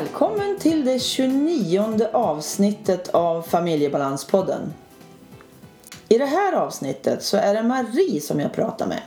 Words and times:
Välkommen 0.00 0.58
till 0.58 0.84
det 0.84 0.98
29 0.98 2.08
avsnittet 2.12 3.08
av 3.08 3.42
Familjebalanspodden. 3.42 4.74
I 6.08 6.18
det 6.18 6.26
här 6.26 6.52
avsnittet 6.52 7.22
så 7.22 7.36
är 7.36 7.54
det 7.54 7.62
Marie 7.62 8.20
som 8.20 8.40
jag 8.40 8.52
pratar 8.52 8.86
med. 8.86 9.02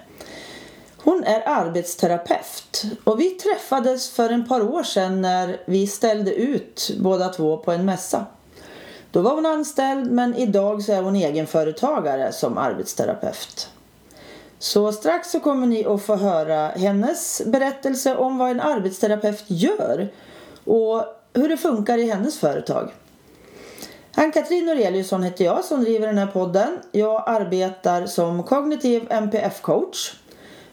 Hon 0.98 1.24
är 1.24 1.50
arbetsterapeut 1.50 2.84
och 3.04 3.20
vi 3.20 3.30
träffades 3.30 4.10
för 4.10 4.30
ett 4.30 4.50
par 4.50 4.62
år 4.74 4.84
sedan 4.84 5.22
när 5.22 5.58
vi 5.66 5.88
ställde 5.88 6.34
ut 6.34 6.92
båda 7.00 7.30
två 7.30 7.58
på 7.58 7.72
en 7.72 7.86
mässa. 7.86 8.26
Då 9.12 9.22
var 9.22 9.36
hon 9.36 9.46
anställd 9.46 10.12
men 10.12 10.36
idag 10.36 10.84
så 10.84 10.94
är 10.94 11.02
hon 11.02 11.16
egenföretagare 11.16 12.32
som 12.32 12.58
arbetsterapeut. 12.58 13.70
Så 14.60 14.92
strax 14.92 15.32
så 15.32 15.40
kommer 15.40 15.68
ni 15.68 15.86
att 15.86 16.04
få 16.04 16.16
höra 16.16 16.68
hennes 16.68 17.42
berättelse 17.46 18.16
om 18.16 18.38
vad 18.38 18.52
en 18.52 18.60
arbetsterapeut 18.60 19.44
gör 19.48 20.12
och 20.66 21.06
hur 21.34 21.50
det 21.50 21.58
funkar 21.58 21.98
i 21.98 22.10
hennes 22.10 22.40
företag. 22.40 22.92
Ann-Katrin 24.16 24.66
Noreliusson 24.66 25.24
heter 25.24 25.46
jag 25.46 25.66
som 25.66 25.84
driver 25.84 26.08
den 26.08 26.18
här 26.18 26.28
podden. 26.28 26.80
Jag 26.92 27.24
arbetar 27.26 28.06
som 28.06 28.44
kognitiv 28.44 29.08
NPF-coach. 29.10 30.14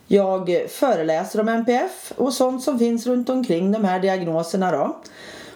Jag 0.07 0.67
föreläser 0.69 1.41
om 1.41 1.49
NPF 1.49 2.13
och 2.17 2.33
sånt 2.33 2.63
som 2.63 2.79
finns 2.79 3.07
runt 3.07 3.29
omkring 3.29 3.73
de 3.73 3.85
här 3.85 4.01
diagnoserna 4.01 4.73
då. 4.73 4.97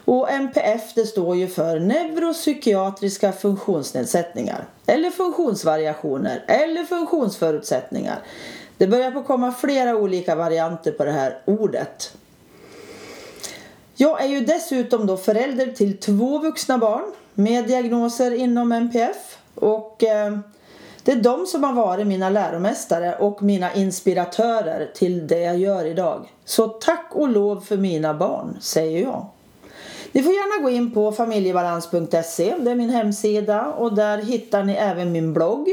Och 0.05 0.31
NPF 0.31 0.95
det 0.95 1.07
står 1.07 1.37
ju 1.37 1.49
för 1.49 1.81
neuropsykiatriska 1.81 3.33
funktionsnedsättningar 3.33 4.65
eller 4.87 5.11
funktionsvariationer 5.11 6.45
eller 6.49 6.85
funktionsförutsättningar. 6.85 8.19
Det 8.79 8.87
börjar 8.87 9.11
på 9.11 9.23
komma 9.23 9.53
flera 9.53 9.97
olika 9.97 10.35
varianter 10.35 10.93
på 10.93 11.05
det 11.05 11.13
här 11.13 11.39
ordet. 11.45 12.17
Jag 13.97 14.23
är 14.23 14.27
ju 14.27 14.41
dessutom 14.41 15.07
då 15.07 15.17
förälder 15.17 15.67
till 15.67 15.97
två 15.97 16.39
vuxna 16.39 16.79
barn 16.79 17.13
med 17.35 17.67
diagnoser 17.67 18.35
inom 18.35 18.73
NPF 18.73 19.39
och 19.55 20.05
eh, 20.05 20.39
det 21.03 21.13
är 21.13 21.17
de 21.17 21.47
som 21.47 21.65
har 21.65 21.73
varit 21.73 22.07
mina 22.07 22.31
läromästare 22.31 23.17
och 23.17 23.43
mina 23.43 23.75
inspiratörer 23.75 24.91
till 24.95 25.27
det 25.27 25.41
jag 25.41 25.59
gör 25.59 25.85
idag. 25.85 26.33
Så 26.45 26.69
tack 26.69 27.07
och 27.11 27.29
lov 27.29 27.61
för 27.61 27.77
mina 27.77 28.15
barn, 28.15 28.57
säger 28.61 29.03
jag. 29.03 29.27
Ni 30.13 30.23
får 30.23 30.33
gärna 30.33 30.63
gå 30.63 30.71
in 30.71 30.95
på 30.95 31.13
familjebalans.se, 31.13 32.55
det 32.59 32.71
är 32.71 32.75
min 32.75 32.91
hemsida 32.91 33.67
och 33.67 33.95
där 33.95 34.19
hittar 34.19 34.63
ni 34.63 34.73
även 34.73 35.13
min 35.13 35.33
blogg 35.33 35.69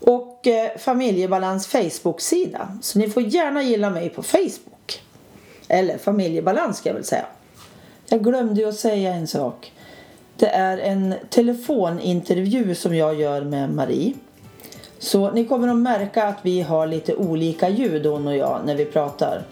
och 0.00 0.46
eh, 0.46 0.78
Familjebalans 0.78 1.66
Facebook-sida. 1.66 2.78
Så 2.82 2.98
ni 2.98 3.10
får 3.10 3.22
gärna 3.22 3.62
gilla 3.62 3.90
mig 3.90 4.08
på 4.08 4.22
Facebook. 4.22 5.02
Eller 5.68 5.98
Familjebalans 5.98 6.78
ska 6.78 6.88
jag 6.88 6.94
väl 6.94 7.04
säga. 7.04 7.26
Jag 8.12 8.24
glömde 8.24 8.60
ju 8.60 8.68
att 8.68 8.76
säga 8.76 9.14
en 9.14 9.26
sak. 9.26 9.72
Det 10.36 10.46
är 10.46 10.78
en 10.78 11.14
telefonintervju 11.28 12.74
som 12.74 12.94
jag 12.94 13.20
gör 13.20 13.42
med 13.42 13.70
Marie. 13.70 14.14
Så 14.98 15.30
ni 15.30 15.44
kommer 15.44 15.68
att 15.68 15.76
märka 15.76 16.26
att 16.26 16.38
vi 16.42 16.60
har 16.60 16.86
lite 16.86 17.14
olika 17.14 17.68
ljud 17.68 18.06
hon 18.06 18.26
och 18.26 18.36
jag 18.36 18.60
när 18.66 18.74
vi 18.74 18.84
pratar. 18.84 19.42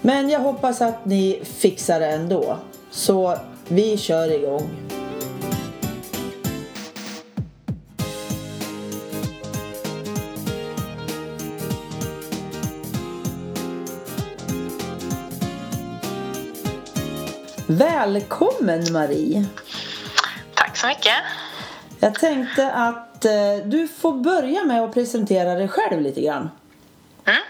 Men 0.00 0.28
jag 0.28 0.40
hoppas 0.40 0.82
att 0.82 1.04
ni 1.04 1.40
fixar 1.44 2.00
det 2.00 2.06
ändå. 2.06 2.56
Så 2.90 3.36
vi 3.68 3.96
kör 3.96 4.32
igång. 4.32 4.70
Välkommen 17.66 18.92
Marie! 18.92 19.44
Tack 20.54 20.76
så 20.76 20.86
mycket! 20.86 21.14
Jag 22.00 22.14
tänkte 22.14 22.72
att 22.72 23.24
eh, 23.24 23.56
du 23.64 23.88
får 23.88 24.12
börja 24.12 24.64
med 24.64 24.82
att 24.82 24.94
presentera 24.94 25.54
dig 25.54 25.68
själv 25.68 26.00
lite 26.00 26.20
grann. 26.20 26.50
Mm. 27.26 27.42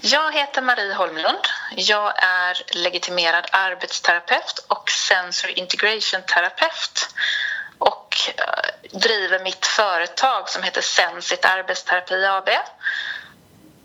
Jag 0.00 0.32
heter 0.32 0.62
Marie 0.62 0.94
Holmlund. 0.94 1.38
Jag 1.76 2.12
är 2.24 2.82
legitimerad 2.84 3.46
arbetsterapeut 3.52 4.64
och 4.68 4.90
sensory 4.90 5.52
integration 5.52 6.20
terapeut 6.34 7.14
och 7.78 8.16
eh, 8.36 8.98
driver 8.98 9.44
mitt 9.44 9.66
företag 9.66 10.48
som 10.48 10.62
heter 10.62 10.82
Sensit 10.82 11.44
Arbetsterapi 11.44 12.24
AB 12.24 12.48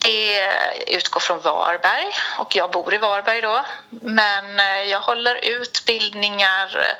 det 0.03 0.95
utgår 0.97 1.19
från 1.19 1.39
Varberg 1.39 2.13
och 2.39 2.55
jag 2.55 2.71
bor 2.71 2.93
i 2.93 2.97
Varberg 2.97 3.41
då. 3.41 3.65
Men 3.89 4.59
eh, 4.59 4.89
jag 4.89 4.99
håller 4.99 5.61
utbildningar, 5.61 6.97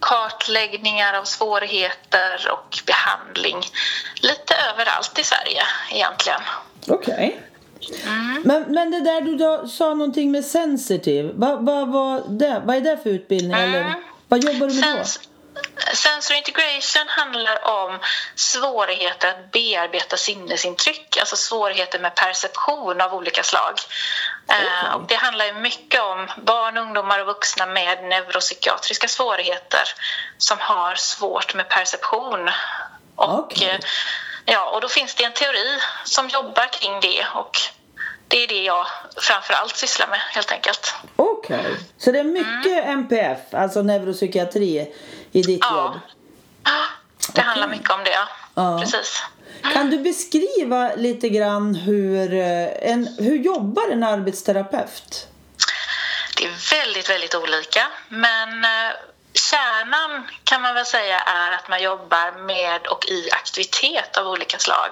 kartläggningar 0.00 1.14
av 1.14 1.24
svårigheter 1.24 2.48
och 2.52 2.78
behandling 2.86 3.56
lite 4.20 4.54
överallt 4.72 5.18
i 5.18 5.24
Sverige 5.24 5.62
egentligen. 5.90 6.40
Okej. 6.88 7.14
Okay. 7.14 7.46
Mm. 8.06 8.42
Men, 8.44 8.62
men 8.62 8.90
det 8.90 9.00
där 9.00 9.20
du 9.20 9.36
då, 9.36 9.68
sa 9.68 9.94
någonting 9.94 10.30
med 10.30 10.44
sensitive, 10.44 11.32
vad, 11.34 11.66
vad, 11.66 11.88
vad, 11.88 12.30
det, 12.30 12.62
vad 12.64 12.76
är 12.76 12.80
det 12.80 12.98
för 13.02 13.10
utbildning? 13.10 13.52
Mm. 13.52 13.74
Eller, 13.74 13.94
vad 14.28 14.44
jobbar 14.44 14.66
du 14.66 14.74
med 14.74 14.84
Sens 14.84 15.20
då? 15.22 15.35
Sensory 15.94 16.38
integration 16.38 17.08
handlar 17.08 17.64
om 17.64 17.98
svårigheter 18.34 19.28
att 19.28 19.52
bearbeta 19.52 20.16
sinnesintryck, 20.16 21.16
alltså 21.20 21.36
svårigheter 21.36 21.98
med 21.98 22.14
perception 22.14 23.00
av 23.00 23.14
olika 23.14 23.42
slag. 23.42 23.74
Eh, 24.48 24.56
okay. 24.56 24.94
Och 24.94 25.06
det 25.08 25.14
handlar 25.14 25.60
mycket 25.60 26.00
om 26.00 26.28
barn, 26.36 26.76
ungdomar 26.76 27.20
och 27.20 27.26
vuxna 27.26 27.66
med 27.66 28.04
neuropsykiatriska 28.04 29.08
svårigheter 29.08 29.84
som 30.38 30.56
har 30.60 30.94
svårt 30.94 31.54
med 31.54 31.68
perception. 31.68 32.50
Och, 33.16 33.38
okay. 33.38 33.68
Eh, 33.68 33.78
ja, 34.44 34.70
och 34.70 34.80
då 34.80 34.88
finns 34.88 35.14
det 35.14 35.24
en 35.24 35.32
teori 35.32 35.78
som 36.04 36.28
jobbar 36.28 36.72
kring 36.72 37.00
det 37.00 37.26
och 37.34 37.58
det 38.28 38.44
är 38.44 38.48
det 38.48 38.62
jag 38.62 38.86
framför 39.16 39.54
allt 39.54 39.76
sysslar 39.76 40.08
med 40.08 40.18
helt 40.18 40.52
enkelt. 40.52 40.94
Okej, 41.16 41.60
okay. 41.60 41.74
så 41.98 42.12
det 42.12 42.18
är 42.18 42.24
mycket 42.24 42.84
mm. 42.84 42.98
NPF, 42.98 43.38
alltså 43.52 43.82
neuropsykiatri 43.82 44.94
i 45.36 45.42
ditt 45.42 45.60
ja. 45.60 45.76
jobb? 45.76 46.00
Ja, 46.64 46.70
det 47.18 47.32
okay. 47.32 47.44
handlar 47.44 47.68
mycket 47.68 47.90
om 47.90 48.04
det. 48.04 48.18
Ja. 48.54 48.78
Precis. 48.80 49.22
Kan 49.72 49.90
du 49.90 49.98
beskriva 49.98 50.94
lite 50.96 51.28
grann 51.28 51.74
hur, 51.74 52.34
eh, 52.34 52.90
en, 52.92 53.16
hur 53.18 53.36
jobbar 53.36 53.88
en 53.92 54.02
arbetsterapeut? 54.02 55.26
Det 56.36 56.44
är 56.44 56.78
väldigt, 56.78 57.10
väldigt 57.10 57.34
olika. 57.34 57.88
Men 58.08 58.64
eh, 58.64 58.92
kärnan 59.50 60.28
kan 60.44 60.62
man 60.62 60.74
väl 60.74 60.86
säga 60.86 61.20
är 61.20 61.52
att 61.52 61.68
man 61.68 61.82
jobbar 61.82 62.46
med 62.46 62.86
och 62.86 63.06
i 63.08 63.30
aktivitet 63.30 64.16
av 64.16 64.26
olika 64.26 64.58
slag. 64.58 64.90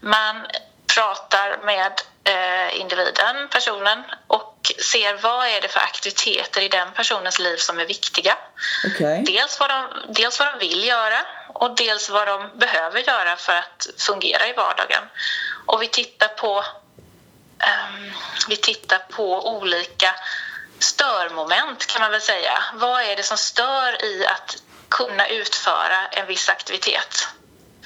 Man 0.00 0.46
pratar 0.94 1.64
med 1.64 1.92
eh, 2.24 2.80
individen, 2.80 3.48
personen 3.50 4.02
och 4.26 4.51
ser 4.66 5.22
vad 5.22 5.46
är 5.46 5.60
det 5.60 5.68
för 5.68 5.80
aktiviteter 5.80 6.60
i 6.60 6.68
den 6.68 6.88
personens 6.94 7.38
liv 7.38 7.56
som 7.56 7.78
är 7.78 7.86
viktiga. 7.86 8.36
Okay. 8.86 9.22
Dels, 9.22 9.60
vad 9.60 9.70
de, 9.70 9.84
dels 10.08 10.38
vad 10.38 10.48
de 10.48 10.58
vill 10.58 10.84
göra 10.86 11.18
och 11.48 11.76
dels 11.76 12.10
vad 12.10 12.28
de 12.28 12.58
behöver 12.58 13.00
göra 13.00 13.36
för 13.36 13.52
att 13.52 13.86
fungera 13.98 14.48
i 14.48 14.52
vardagen. 14.52 15.02
Och 15.66 15.82
vi 15.82 15.88
tittar 15.88 16.28
på, 16.28 16.58
um, 16.58 18.12
vi 18.48 18.56
tittar 18.56 18.98
på 18.98 19.56
olika 19.58 20.14
störmoment 20.78 21.86
kan 21.86 22.00
man 22.00 22.10
väl 22.10 22.20
säga. 22.20 22.64
Vad 22.74 23.02
är 23.02 23.16
det 23.16 23.22
som 23.22 23.36
stör 23.36 24.04
i 24.04 24.26
att 24.26 24.62
kunna 24.88 25.28
utföra 25.28 26.06
en 26.10 26.26
viss 26.26 26.48
aktivitet? 26.48 27.28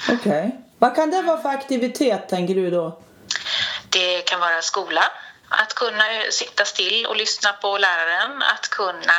Okej. 0.02 0.16
Okay. 0.16 0.50
Vad 0.78 0.94
kan 0.94 1.10
det 1.10 1.22
vara 1.22 1.42
för 1.42 1.48
aktivitet 1.48 2.28
tänker 2.28 2.54
du 2.54 2.70
då? 2.70 3.02
Det 3.88 4.22
kan 4.22 4.40
vara 4.40 4.62
skola, 4.62 5.04
att 5.56 5.74
kunna 5.74 6.04
sitta 6.30 6.64
still 6.64 7.06
och 7.06 7.16
lyssna 7.16 7.52
på 7.52 7.78
läraren, 7.78 8.42
att 8.42 8.68
kunna 8.68 9.18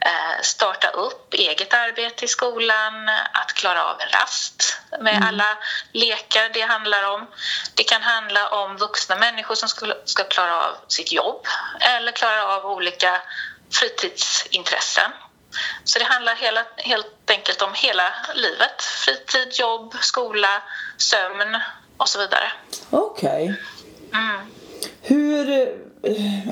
eh, 0.00 0.42
starta 0.42 0.88
upp 0.88 1.34
eget 1.34 1.74
arbete 1.74 2.24
i 2.24 2.28
skolan, 2.28 3.08
att 3.32 3.52
klara 3.52 3.84
av 3.84 4.00
en 4.00 4.08
rast 4.08 4.80
med 5.00 5.16
mm. 5.16 5.28
alla 5.28 5.58
lekar 5.92 6.50
det 6.54 6.60
handlar 6.60 7.14
om. 7.14 7.26
Det 7.74 7.84
kan 7.84 8.02
handla 8.02 8.48
om 8.48 8.76
vuxna 8.76 9.16
människor 9.16 9.54
som 9.54 9.68
ska 10.04 10.24
klara 10.24 10.66
av 10.66 10.76
sitt 10.88 11.12
jobb 11.12 11.46
eller 11.80 12.12
klara 12.12 12.46
av 12.46 12.66
olika 12.66 13.22
fritidsintressen. 13.72 15.10
Så 15.84 15.98
det 15.98 16.04
handlar 16.04 16.34
hela, 16.34 16.64
helt 16.76 17.30
enkelt 17.30 17.62
om 17.62 17.74
hela 17.74 18.12
livet. 18.34 18.82
Fritid, 18.82 19.52
jobb, 19.52 19.94
skola, 20.00 20.62
sömn 20.96 21.60
och 21.96 22.08
så 22.08 22.18
vidare. 22.18 22.52
Okej. 22.90 23.44
Okay. 23.44 24.20
Mm. 24.22 24.59
Hur, 25.02 25.68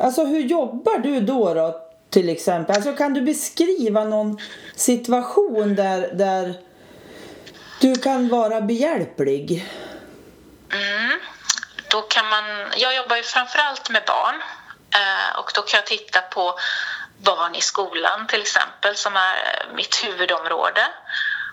alltså 0.02 0.25
hur 0.25 0.40
jobbar 0.40 0.98
du 0.98 1.20
då, 1.20 1.54
då 1.54 1.80
till 2.10 2.28
exempel? 2.28 2.76
Alltså 2.76 2.92
kan 2.92 3.14
du 3.14 3.20
beskriva 3.20 4.04
någon 4.04 4.38
situation 4.75 5.75
där, 5.75 6.10
där 6.12 6.54
du 7.80 7.94
kan 7.94 8.28
vara 8.28 8.60
behjälplig? 8.60 9.66
Mm. 10.72 11.20
Då 11.90 12.02
kan 12.02 12.28
man, 12.28 12.44
jag 12.76 12.96
jobbar 12.96 13.16
ju 13.16 13.22
framförallt 13.22 13.90
med 13.90 14.02
barn 14.06 14.34
eh, 14.94 15.38
och 15.38 15.50
då 15.54 15.62
kan 15.62 15.78
jag 15.78 15.86
titta 15.86 16.20
på 16.20 16.54
barn 17.19 17.54
i 17.54 17.60
skolan 17.60 18.26
till 18.26 18.40
exempel, 18.40 18.96
som 18.96 19.16
är 19.16 19.66
mitt 19.75 20.04
huvudområde. 20.04 20.88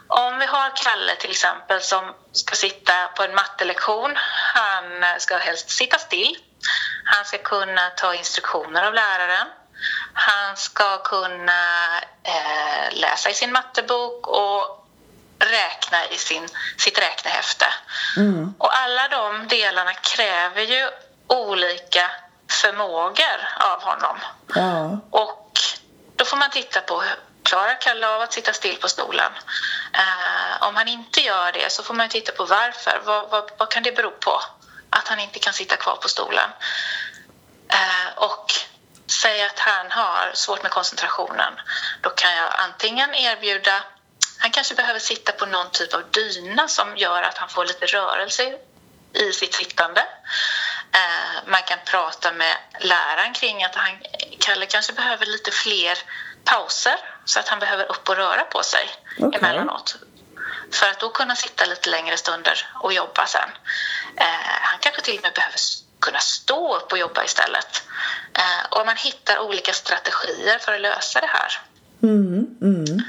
Om 0.08 0.40
vi 0.40 0.46
har 0.46 0.72
Kalle 0.76 1.16
till 1.16 1.32
exempel 1.32 1.82
som 1.82 2.14
ska 2.32 2.56
sitta 2.56 2.94
på 3.16 3.24
en 3.24 3.36
mattelektion. 3.36 4.12
Han 4.54 4.84
ska 5.20 5.38
helst 5.38 5.70
sitta 5.70 5.98
still. 5.98 6.38
Han 7.06 7.26
ska 7.26 7.38
kunna 7.38 7.90
ta 7.90 8.14
instruktioner 8.14 8.84
av 8.84 8.94
läraren. 8.94 9.48
Han 10.14 10.58
ska 10.58 10.98
kunna 10.98 12.00
eh, 12.24 12.94
läsa 12.94 13.30
i 13.30 13.34
sin 13.34 13.52
mattebok 13.52 14.28
och 14.28 14.88
räkna 15.40 16.08
i 16.10 16.18
sin, 16.18 16.48
sitt 16.78 17.00
räknehäfte. 17.00 17.66
Mm. 18.18 18.54
Och 18.58 18.76
alla 18.76 19.08
de 19.08 19.48
delarna 19.48 19.94
kräver 19.94 20.62
ju 20.62 20.90
olika 21.28 22.12
förmågor 22.62 23.40
av 23.60 23.82
honom. 23.82 24.18
Ja. 24.56 25.00
Och 25.10 25.60
då 26.16 26.26
får 26.26 26.38
man 26.38 26.50
titta 26.50 26.82
på 26.82 27.04
klarar 27.44 27.82
Kalle 27.82 28.08
av 28.08 28.22
att 28.22 28.34
sitta 28.34 28.54
still 28.54 28.76
på 28.76 28.88
stolen? 28.88 29.32
Eh, 29.94 30.68
om 30.68 30.76
han 30.76 30.88
inte 30.88 31.22
gör 31.22 31.52
det 31.52 31.72
så 31.72 31.84
får 31.84 31.94
man 31.94 32.10
titta 32.10 32.32
på 32.32 32.46
varför. 32.46 33.02
Vad, 33.06 33.30
vad, 33.30 33.52
vad, 33.58 33.70
kan 33.70 33.84
det 33.84 33.92
bero 33.92 34.12
på 34.12 34.42
att 35.06 35.10
han 35.10 35.20
inte 35.20 35.40
kan 35.40 35.54
sitta 35.54 35.76
kvar 35.76 35.96
på 35.96 36.10
stolen? 36.10 36.50
Eh, 37.70 38.18
och 38.18 38.52
säga 39.08 39.46
att 39.46 39.60
han 39.60 39.92
har 39.92 40.32
svårt 40.34 40.64
med 40.64 40.72
koncentrationen. 40.72 41.54
Då 42.02 42.10
kan 42.10 42.36
jag 42.36 42.50
antingen 42.58 43.16
erbjuda 43.16 43.84
han 44.40 44.52
kanske 44.52 44.76
behöver 44.76 45.00
sitta 45.00 45.32
på 45.32 45.46
någon 45.46 45.72
typ 45.72 45.94
av 45.94 46.04
dyna 46.12 46.68
som 46.68 46.98
gör 46.98 47.22
att 47.22 47.38
han 47.38 47.50
får 47.50 47.66
lite 47.66 47.86
rörelse 47.86 48.58
i 49.14 49.32
sitt 49.32 49.54
sittande. 49.54 50.02
Eh, 50.92 51.42
man 51.46 51.62
kan 51.64 51.78
prata 51.86 52.32
med 52.32 52.56
läraren 52.80 53.34
kring 53.34 53.64
att 53.64 53.76
han, 53.76 53.98
Kalle 54.40 54.66
kanske 54.66 54.94
behöver 54.94 55.26
lite 55.26 55.52
fler 55.52 55.98
pauser 56.44 56.96
så 57.26 57.40
att 57.40 57.48
han 57.48 57.60
behöver 57.60 57.92
upp 57.92 58.10
och 58.10 58.16
röra 58.16 58.44
på 58.44 58.64
sig 58.64 58.90
okay. 59.18 59.40
emellanåt 59.40 59.96
för 60.72 60.90
att 60.90 61.00
då 61.00 61.10
kunna 61.10 61.36
sitta 61.36 61.66
lite 61.66 61.90
längre 61.90 62.18
stunder 62.18 62.68
och 62.74 62.94
jobba 62.94 63.26
sen. 63.26 63.50
Eh, 64.18 64.26
han 64.62 64.80
kanske 64.80 65.02
till 65.02 65.18
och 65.18 65.24
med 65.24 65.34
behöver 65.34 65.60
kunna 66.00 66.20
stå 66.20 66.78
upp 66.78 66.92
och 66.92 66.98
jobba 66.98 67.24
istället. 67.24 67.84
Eh, 68.34 68.66
och 68.70 68.86
man 68.86 68.98
hittar 68.98 69.40
olika 69.40 69.74
strategier 69.74 70.60
för 70.60 70.74
att 70.74 70.82
lösa 70.82 71.22
det 71.22 71.28
här. 71.28 71.62
Mm, 72.04 72.58
mm. 72.62 73.00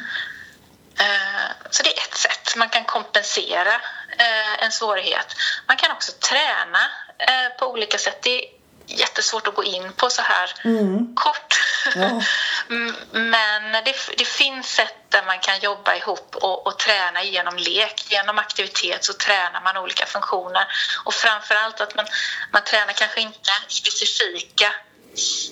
Eh, 0.98 1.50
så 1.70 1.82
det 1.82 1.98
är 1.98 2.02
ett 2.02 2.14
sätt. 2.16 2.56
Man 2.56 2.68
kan 2.68 2.84
kompensera 2.84 3.74
eh, 4.18 4.64
en 4.64 4.72
svårighet. 4.72 5.36
Man 5.66 5.76
kan 5.76 5.92
också 5.92 6.12
träna 6.12 6.82
eh, 7.18 7.58
på 7.58 7.66
olika 7.72 7.98
sätt. 7.98 8.18
Det 8.22 8.44
är 8.44 8.50
jättesvårt 8.86 9.46
att 9.46 9.54
gå 9.54 9.64
in 9.64 9.92
på 9.92 10.10
så 10.10 10.22
här 10.22 10.52
mm. 10.64 11.14
kort. 11.14 11.54
Ja. 11.94 12.22
Men 13.12 13.72
det, 13.72 13.94
det, 14.18 14.24
finns 14.24 14.66
sätt 14.66 14.94
där 15.08 15.22
man 15.26 15.38
kan 15.38 15.58
jobba 15.60 15.94
ihop 15.94 16.36
och, 16.36 16.66
och, 16.66 16.78
träna 16.78 17.24
genom 17.24 17.56
lek. 17.56 18.06
Genom 18.10 18.38
aktivitet 18.38 19.04
så 19.04 19.12
tränar 19.12 19.60
man 19.64 19.76
olika 19.76 20.06
funktioner. 20.06 20.66
Och 21.04 21.14
framförallt 21.14 21.80
att 21.80 21.96
man, 21.96 22.06
man 22.52 22.64
tränar 22.64 22.92
kanske 22.92 23.20
inte 23.20 23.50
specifika 23.68 24.74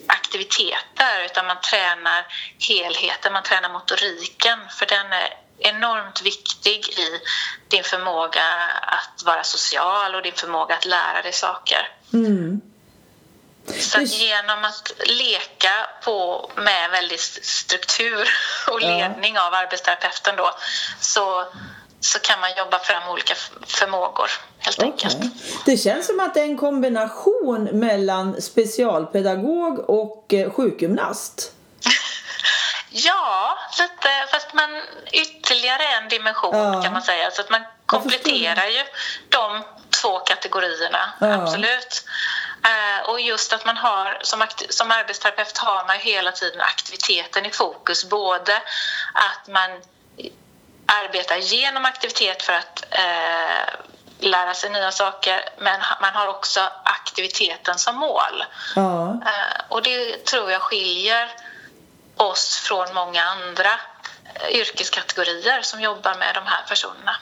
aktiviteter 0.07 1.25
utan 1.25 1.47
man 1.47 1.61
tränar 1.61 2.27
helheten, 2.59 3.33
man 3.33 3.43
tränar 3.43 3.69
motoriken 3.69 4.59
för 4.71 4.87
den 4.87 5.13
är 5.13 5.29
enormt 5.59 6.23
viktig 6.23 6.89
i 6.89 7.21
din 7.69 7.85
förmåga 7.85 8.45
att 8.83 9.23
vara 9.25 9.45
social 9.45 10.15
och 10.15 10.23
din 10.23 10.35
förmåga 10.35 10.75
att 10.75 10.85
lära 10.85 11.23
dig 11.23 11.33
saker. 11.33 11.89
Mm. 12.13 12.61
Så 13.67 14.03
att 14.03 14.13
genom 14.13 14.65
att 14.65 14.93
leka 15.07 15.87
på 16.05 16.51
med 16.57 16.91
väldigt 16.91 17.21
struktur 17.43 18.29
och 18.71 18.81
ledning 18.81 19.39
av 19.39 19.55
arbetsterapeuten 19.55 20.37
då 20.37 20.51
så, 21.01 21.45
så 22.01 22.19
kan 22.19 22.41
man 22.41 22.51
jobba 22.59 22.79
fram 22.79 23.09
olika 23.09 23.35
förmågor 23.67 24.31
helt 24.59 24.79
okay. 24.79 24.91
enkelt. 24.91 25.33
Det 25.65 25.77
känns 25.77 26.07
som 26.07 26.21
att 26.21 26.35
det 26.35 26.41
är 26.41 26.45
en 26.45 26.59
kombination 26.59 27.65
mellan 27.65 28.43
specialpedagog 28.43 29.91
och 29.91 30.35
eh, 30.35 30.51
sjukgymnast. 30.51 31.53
ja, 32.91 33.59
lite, 33.79 34.33
fast 34.33 34.55
man 34.55 34.71
ytterligare 35.13 35.83
en 36.03 36.09
dimension 36.09 36.57
ja. 36.57 36.83
kan 36.83 36.93
man 36.93 37.03
säga. 37.03 37.31
Så 37.31 37.41
att 37.41 37.51
man 37.51 37.63
kompletterar 37.87 38.67
ju 38.67 38.83
de 39.29 39.63
två 39.91 40.19
kategorierna, 40.19 41.13
ja. 41.21 41.43
absolut. 41.43 42.05
Uh, 42.67 43.11
och 43.11 43.21
just 43.21 43.53
att 43.53 43.65
man 43.65 43.77
har, 43.77 44.19
som, 44.23 44.47
som 44.69 44.91
arbetsterapeut 44.91 45.59
har 45.59 45.87
man 45.87 45.99
hela 45.99 46.33
tiden 46.33 46.61
aktiviteten 46.61 47.47
i 47.47 47.51
fokus. 47.51 48.09
Både 48.11 48.63
att 49.13 49.49
man 49.49 49.71
arbetar 50.87 51.37
genom 51.37 51.85
aktivitet 51.85 52.43
för 52.43 52.53
att 52.53 52.85
uh, 52.93 53.75
lära 54.19 54.55
sig 54.55 54.71
nya 54.71 54.91
saker 54.91 55.49
men 55.59 55.81
man 56.01 56.15
har 56.15 56.27
också 56.27 56.61
aktiviteten 56.85 57.79
som 57.79 57.97
mål. 57.97 58.45
Ja. 58.77 59.07
Uh, 59.07 59.63
och 59.69 59.83
det 59.83 60.25
tror 60.25 60.51
jag 60.51 60.63
skiljer 60.63 61.31
oss 62.17 62.57
från 62.57 62.95
många 62.95 63.25
andra 63.25 63.71
yrkeskategorier 64.51 65.63
som 65.63 65.81
jobbar 65.81 66.15
med 66.15 66.35
de 66.35 66.47
här 66.47 66.65
personerna. 66.69 67.17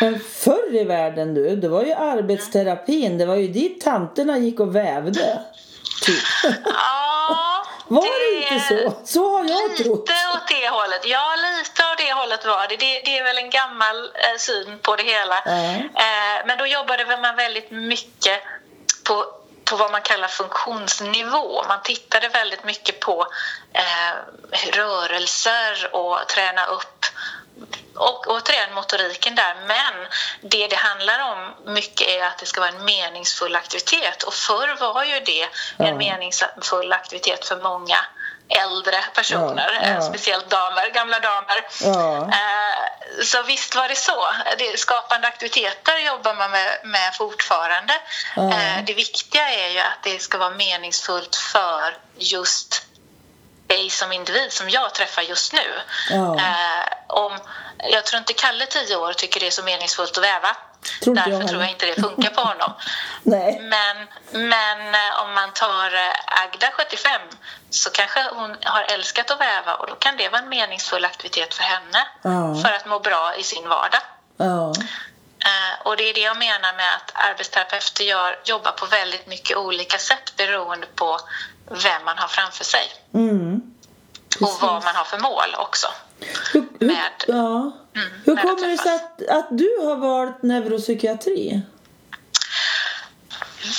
Men 0.00 0.20
förr 0.20 0.74
i 0.74 0.84
världen 0.84 1.34
du, 1.34 1.56
det 1.56 1.68
var 1.68 1.82
ju 1.82 1.92
arbetsterapin. 1.92 3.18
Det 3.18 3.26
var 3.26 3.36
ju 3.36 3.48
dit 3.48 3.80
tanterna 3.80 4.38
gick 4.38 4.60
och 4.60 4.76
vävde. 4.76 5.42
Typ. 6.02 6.22
Ja, 6.64 7.66
var 7.88 8.02
det, 8.02 8.48
det 8.48 8.54
inte 8.54 8.66
så? 8.68 8.92
Så 9.04 9.32
har 9.32 9.44
jag 9.44 9.70
lite 9.70 9.82
trott. 9.84 10.08
Lite 10.08 10.12
åt 10.34 10.48
det 10.48 10.68
hållet. 10.68 11.06
Ja, 11.06 11.34
lite 11.36 11.90
av 11.90 11.96
det 11.96 12.12
hållet 12.12 12.46
var 12.46 12.68
det. 12.68 12.76
Det, 12.76 13.00
det 13.04 13.18
är 13.18 13.24
väl 13.24 13.38
en 13.38 13.50
gammal 13.50 13.96
eh, 14.04 14.38
syn 14.38 14.78
på 14.82 14.96
det 14.96 15.02
hela. 15.02 15.38
Mm. 15.40 15.80
Eh, 15.80 16.46
men 16.46 16.58
då 16.58 16.66
jobbade 16.66 17.16
man 17.22 17.36
väldigt 17.36 17.70
mycket 17.70 18.40
på 19.04 19.24
på 19.70 19.76
vad 19.76 19.90
man 19.90 20.02
kallar 20.02 20.28
funktionsnivå. 20.28 21.64
Man 21.68 21.82
tittade 21.82 22.28
väldigt 22.28 22.64
mycket 22.64 23.00
på 23.00 23.26
eh, 23.72 24.12
rörelser 24.72 25.88
och 25.92 26.28
träna 26.28 26.66
upp 26.66 27.06
och 27.94 28.26
återigen 28.26 28.74
motoriken 28.74 29.34
där, 29.34 29.54
men 29.66 29.94
det 30.40 30.66
det 30.66 30.76
handlar 30.76 31.32
om 31.32 31.72
mycket 31.74 32.08
är 32.08 32.24
att 32.24 32.38
det 32.38 32.46
ska 32.46 32.60
vara 32.60 32.70
en 32.70 32.84
meningsfull 32.84 33.56
aktivitet 33.56 34.22
och 34.22 34.34
förr 34.34 34.76
var 34.80 35.04
ju 35.04 35.20
det 35.20 35.48
en 35.78 35.96
meningsfull 35.96 36.92
aktivitet 36.92 37.44
för 37.44 37.56
många 37.56 37.98
äldre 38.48 39.04
personer, 39.14 39.78
ja, 39.82 39.88
ja. 39.88 40.00
Speciellt 40.00 40.50
damer, 40.50 40.90
gamla 40.90 41.20
damer. 41.20 41.66
Ja. 41.80 42.22
Eh, 42.22 43.24
så 43.24 43.42
visst 43.42 43.76
var 43.76 43.88
det 43.88 43.96
så. 43.96 44.26
Skapande 44.76 45.28
aktiviteter 45.28 45.98
jobbar 45.98 46.34
man 46.34 46.50
med, 46.50 46.80
med 46.84 47.14
fortfarande. 47.14 47.94
Eh, 48.36 48.84
det 48.86 48.94
viktiga 48.94 49.48
är 49.48 49.68
ju 49.68 49.78
att 49.78 50.02
det 50.02 50.22
ska 50.22 50.38
vara 50.38 50.50
meningsfullt 50.50 51.36
för 51.36 51.98
just 52.18 52.85
dig 53.66 53.90
som 53.90 54.12
individ 54.12 54.52
som 54.52 54.70
jag 54.70 54.94
träffar 54.94 55.22
just 55.22 55.52
nu. 55.52 55.66
Om 57.06 57.38
jag 57.78 58.04
tror 58.04 58.18
inte 58.18 58.32
Kalle, 58.32 58.66
10 58.66 58.96
år, 58.96 59.12
tycker 59.12 59.40
det 59.40 59.46
är 59.46 59.50
så 59.50 59.62
meningsfullt 59.62 60.18
att 60.18 60.24
väva. 60.24 60.56
Tror 61.02 61.14
Därför 61.14 61.30
jag 61.30 61.48
tror 61.48 61.60
jag 61.60 61.70
inte 61.70 61.86
det 61.86 62.00
funkar 62.00 62.30
på 62.30 62.40
honom. 62.40 62.72
Men, 63.22 64.06
men 64.32 64.94
eh, 64.94 65.22
om 65.24 65.34
man 65.34 65.52
tar 65.52 65.94
eh, 65.94 66.42
Agda, 66.42 66.70
75, 66.72 67.20
så 67.70 67.90
kanske 67.90 68.20
hon 68.34 68.56
har 68.64 68.82
älskat 68.82 69.30
att 69.30 69.40
väva 69.40 69.74
och 69.74 69.86
då 69.86 69.94
kan 69.94 70.16
det 70.16 70.28
vara 70.28 70.42
en 70.42 70.48
meningsfull 70.48 71.04
aktivitet 71.04 71.54
för 71.54 71.62
henne 71.62 72.08
ja. 72.22 72.62
för 72.62 72.72
att 72.72 72.86
må 72.86 72.98
bra 72.98 73.34
i 73.38 73.42
sin 73.42 73.68
vardag. 73.68 74.00
Ja. 74.36 74.74
Eh, 75.56 75.86
och 75.86 75.96
det 75.96 76.10
är 76.10 76.14
det 76.14 76.20
jag 76.20 76.38
menar 76.38 76.72
med 76.76 76.94
att 76.96 77.12
arbetsterapeuter 77.14 78.04
gör, 78.04 78.38
jobbar 78.44 78.72
på 78.72 78.86
väldigt 78.86 79.26
mycket 79.26 79.56
olika 79.56 79.98
sätt 79.98 80.36
beroende 80.36 80.86
på 80.94 81.18
vem 81.70 82.04
man 82.04 82.18
har 82.18 82.28
framför 82.28 82.64
sig. 82.64 82.86
Mm. 83.14 83.62
Och 84.40 84.56
vad 84.60 84.84
man 84.84 84.94
har 84.94 85.04
för 85.04 85.18
mål 85.18 85.54
också. 85.58 85.86
Hur, 86.52 86.60
hur, 86.78 86.86
med, 86.86 87.24
ja. 87.26 87.72
mm, 87.94 88.22
hur 88.24 88.36
kommer 88.36 88.68
det 88.68 88.78
sig 88.78 88.94
att, 88.94 89.28
att 89.28 89.48
du 89.50 89.76
har 89.82 89.96
valt 89.96 90.42
neuropsykiatri? 90.42 91.62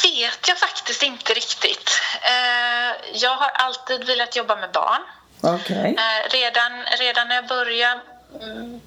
vet 0.03 0.47
jag 0.47 0.57
faktiskt 0.57 1.03
inte 1.03 1.33
riktigt. 1.33 1.89
Eh, 2.21 2.95
jag 3.13 3.35
har 3.35 3.49
alltid 3.49 4.03
velat 4.03 4.35
jobba 4.35 4.55
med 4.55 4.71
barn. 4.71 5.01
Okay. 5.41 5.95
Eh, 5.95 6.29
redan, 6.29 6.71
redan 6.99 7.27
när 7.27 7.35
jag 7.35 7.47
började 7.47 8.01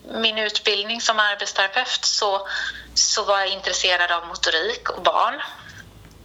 min 0.05 0.39
utbildning 0.39 1.01
som 1.01 1.19
arbetsterapeut 1.19 2.05
så, 2.05 2.49
så 2.95 3.25
var 3.25 3.39
jag 3.39 3.49
intresserad 3.49 4.11
av 4.11 4.27
motorik 4.27 4.91
och 4.91 5.03
barn. 5.03 5.43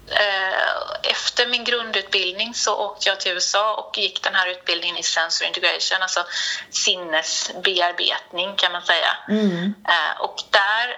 Eh, 0.08 1.12
efter 1.12 1.48
min 1.48 1.64
grundutbildning 1.64 2.54
så 2.54 2.76
åkte 2.76 3.10
jag 3.10 3.20
till 3.20 3.32
USA 3.32 3.76
och 3.76 3.98
gick 3.98 4.24
den 4.24 4.36
här 4.36 4.48
utbildningen 4.48 4.98
i 4.98 5.04
sensory 5.04 5.48
integration, 5.48 6.02
alltså 6.02 6.26
sinnesbearbetning 6.70 8.56
kan 8.56 8.72
man 8.72 8.82
säga. 8.82 9.18
Mm. 9.30 9.76
Eh, 9.88 10.22
och 10.22 10.44
där 10.50 10.98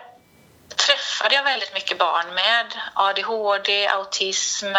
träffade 0.75 1.35
jag 1.35 1.43
väldigt 1.43 1.73
mycket 1.73 1.97
barn 1.97 2.33
med 2.33 2.65
ADHD, 2.93 3.87
autism, 3.87 4.75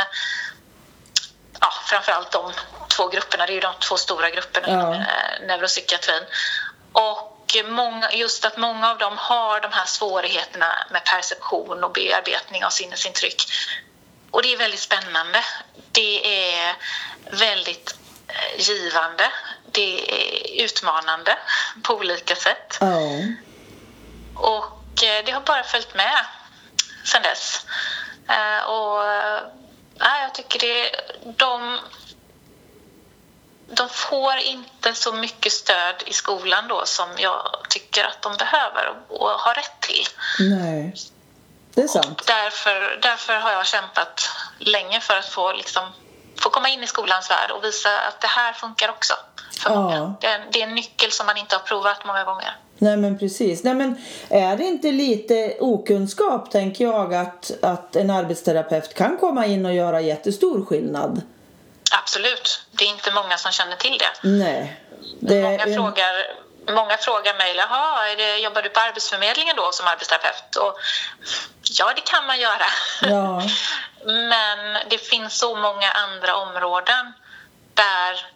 ja, 1.61 1.73
framförallt 1.87 2.31
de 2.31 2.53
två 2.97 3.09
grupperna, 3.09 3.47
det 3.47 3.53
är 3.53 3.55
ju 3.55 3.61
de 3.61 3.75
två 3.81 3.97
stora 3.97 4.31
grupperna 4.31 4.69
Ja. 4.69 4.75
inom 4.75 4.93
eh, 4.93 5.47
neuropsykiatrin. 5.47 6.23
Och 6.99 7.57
många, 7.65 8.13
just 8.13 8.45
att 8.45 8.57
många 8.57 8.91
av 8.91 8.99
dem 8.99 9.19
har 9.19 9.61
de 9.61 9.73
här 9.73 9.85
svårigheterna 9.87 10.87
med 10.91 11.05
perception 11.05 11.85
och 11.85 11.93
bearbetning 11.93 12.65
av 12.65 12.71
sinnesintryck. 12.71 13.43
Och 14.31 14.43
det 14.43 14.53
är 14.53 14.57
väldigt 14.57 14.81
spännande. 14.81 15.45
Det 15.93 16.47
är 16.55 16.77
väldigt 17.31 17.95
eh, 18.29 18.61
givande. 18.61 19.31
Det 19.73 20.01
är 20.11 20.65
utmanande 20.65 21.39
på 21.83 21.95
olika 21.95 22.37
sätt. 22.37 22.79
Ja. 22.81 22.97
Och 24.37 25.05
eh, 25.05 25.25
det 25.25 25.33
har 25.33 25.41
bara 25.41 25.63
följt 25.65 25.95
med 25.95 26.25
sen 27.05 27.23
dess. 27.23 27.67
Eh, 28.29 28.65
Och 28.65 29.05
ja, 29.99 30.21
jag 30.23 30.35
tycker 30.35 30.59
det, 30.59 30.91
de, 31.37 31.79
de 33.71 33.89
får 33.89 34.37
inte 34.45 34.95
så 34.95 35.13
mycket 35.13 35.53
stöd 35.53 35.95
i 36.07 36.13
skolan 36.13 36.69
då 36.69 36.83
som 36.85 37.09
jag 37.19 37.57
tycker 37.69 38.05
att 38.05 38.23
de 38.23 38.37
behöver 38.37 38.93
och, 39.09 39.29
har 39.29 39.55
rätt 39.55 39.81
till. 39.81 40.07
Nej. 40.51 40.95
Det 41.75 41.83
är 41.83 41.89
sant. 41.89 42.23
Därför, 42.27 42.99
därför 43.03 43.33
har 43.37 43.53
jag 43.53 43.67
kämpat 43.67 44.31
länge 44.59 45.01
för 45.01 45.15
att 45.15 45.27
få, 45.29 45.53
liksom, 45.53 45.83
få 46.41 46.51
komma 46.51 46.69
in 46.69 46.83
i 46.83 46.87
skolans 46.87 47.31
värld 47.31 47.51
och 47.51 47.65
visa 47.65 47.89
att 48.09 48.21
det 48.21 48.27
här 48.27 48.53
funkar 48.53 48.89
också 48.89 49.15
för 49.61 49.71
Ja. 49.71 49.81
många. 49.81 50.15
Det 50.21 50.27
är, 50.27 50.45
det 50.53 50.63
är 50.63 50.67
en 50.67 50.75
nyckel 50.75 51.13
som 51.13 51.27
man 51.27 51.37
inte 51.37 51.57
har 51.57 51.63
provat 51.63 52.05
många 52.07 52.25
gånger. 52.25 52.57
Nej 52.79 52.97
men 52.97 53.19
precis. 53.19 53.65
Nej 53.65 53.75
men 53.75 54.03
är 54.29 54.57
det 54.57 54.65
inte 54.65 54.93
lite 54.93 55.57
okunskap 55.61 56.51
tänker 56.51 56.85
jag 56.85 57.15
att, 57.15 57.51
att 57.63 57.97
en 57.97 58.11
arbetsterapeut 58.11 58.95
kan 58.95 59.17
komma 59.19 59.47
in 59.47 59.67
och 59.67 59.75
göra 59.75 60.01
jättestor 60.01 60.65
skillnad? 60.65 61.23
Absolut. 61.93 62.63
Det 62.71 62.85
är 62.85 62.89
inte 62.89 63.11
många 63.13 63.39
som 63.39 63.53
känner 63.53 63.77
till 63.77 63.99
det. 63.99 64.29
Nej. 64.29 64.81
Det 65.21 65.43
många, 65.43 65.65
är- 65.65 65.75
frågar, 65.75 66.35
många 66.75 66.97
frågar 66.97 67.35
mig, 67.35 67.57
jaha, 67.57 68.09
är 68.09 68.17
det, 68.17 68.37
jobbar 68.39 68.63
du 68.63 68.69
på 68.69 68.81
Arbetsförmedlingen 68.81 69.57
då 69.57 69.73
som 69.73 69.87
arbetsterapeut? 69.87 70.57
Och, 70.57 70.79
ja, 71.63 71.93
det 71.97 72.01
kan 72.01 72.27
man 72.27 72.41
göra. 72.41 72.67
Ja. 73.03 73.43
Men 74.05 74.89
det 74.91 74.99
finns 74.99 75.39
så 75.39 75.57
många 75.57 75.91
andra 75.91 76.37
områden 76.37 77.13
där 77.75 78.27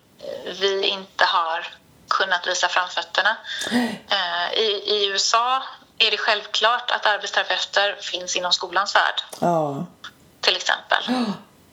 vi 0.60 0.84
inte 0.86 1.24
har 1.24 1.66
kunnat 2.08 2.46
visa 2.46 2.68
framfötterna. 2.68 3.36
Eh, 4.10 4.52
I, 4.58 4.82
I 4.86 5.06
USA 5.06 5.62
är 5.98 6.10
det 6.10 6.16
självklart 6.16 6.90
att 6.90 7.06
arbetsterapeuter 7.06 7.96
finns 8.00 8.36
inom 8.36 8.52
skolans 8.52 8.94
värld, 8.94 9.22
ja. 9.40 9.86
till 10.40 10.56
exempel. 10.56 11.04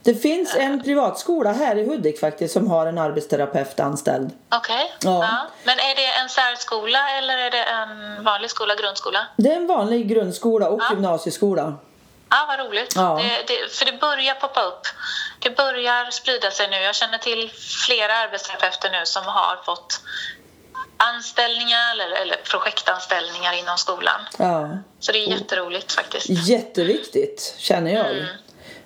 Det 0.10 0.16
finns 0.16 0.56
en 0.56 0.84
privatskola 0.84 1.52
här 1.54 1.76
i 1.76 1.86
Hudik 1.86 2.20
faktiskt 2.20 2.54
som 2.54 2.72
har 2.72 2.86
en 2.88 2.98
arbetsterapeut 2.98 3.80
anställd. 3.80 4.30
Okej. 4.52 4.94
Ja. 5.02 5.24
Ja. 5.24 5.48
Men 5.64 5.80
är 5.80 5.96
det 5.96 6.06
en 6.06 6.30
särskola 6.30 7.10
eller 7.18 7.38
är 7.38 7.52
det 7.52 7.64
en 7.64 8.24
vanlig 8.24 8.50
skola, 8.50 8.76
grundskola? 8.76 9.28
Det 9.38 9.52
är 9.52 9.56
en 9.56 9.68
vanlig 9.68 10.08
grundskola 10.08 10.70
och 10.70 10.82
Ja. 10.82 10.88
gymnasieskola. 10.92 11.74
Ja, 12.30 12.46
vad 12.48 12.68
roligt. 12.68 12.94
Ja. 12.96 13.22
Det, 13.24 13.54
det, 13.54 13.72
för 13.72 13.86
det 13.86 14.00
börjar 14.00 14.36
poppa 14.36 14.62
upp. 14.64 14.88
Det 15.40 15.58
börjar 15.58 16.12
sprida 16.12 16.52
sig 16.52 16.70
nu. 16.70 16.78
Jag 16.78 16.96
känner 16.96 17.18
till 17.18 17.52
flera 17.86 18.14
arbetsterapeuter 18.14 18.92
nu 18.92 19.06
som 19.06 19.24
har 19.26 19.64
fått 19.66 20.02
anställningar 20.98 21.92
eller, 21.92 22.12
eller 22.22 22.36
projektanställningar 22.36 23.54
inom 23.54 23.78
skolan. 23.78 24.22
Ja. 24.38 24.70
Så 25.00 25.12
det 25.12 25.18
är 25.18 25.28
jätteroligt 25.28 25.92
faktiskt. 25.92 26.26
Jätteviktigt 26.30 27.56
känner 27.58 27.92
jag. 27.92 28.12
Mm. 28.12 28.26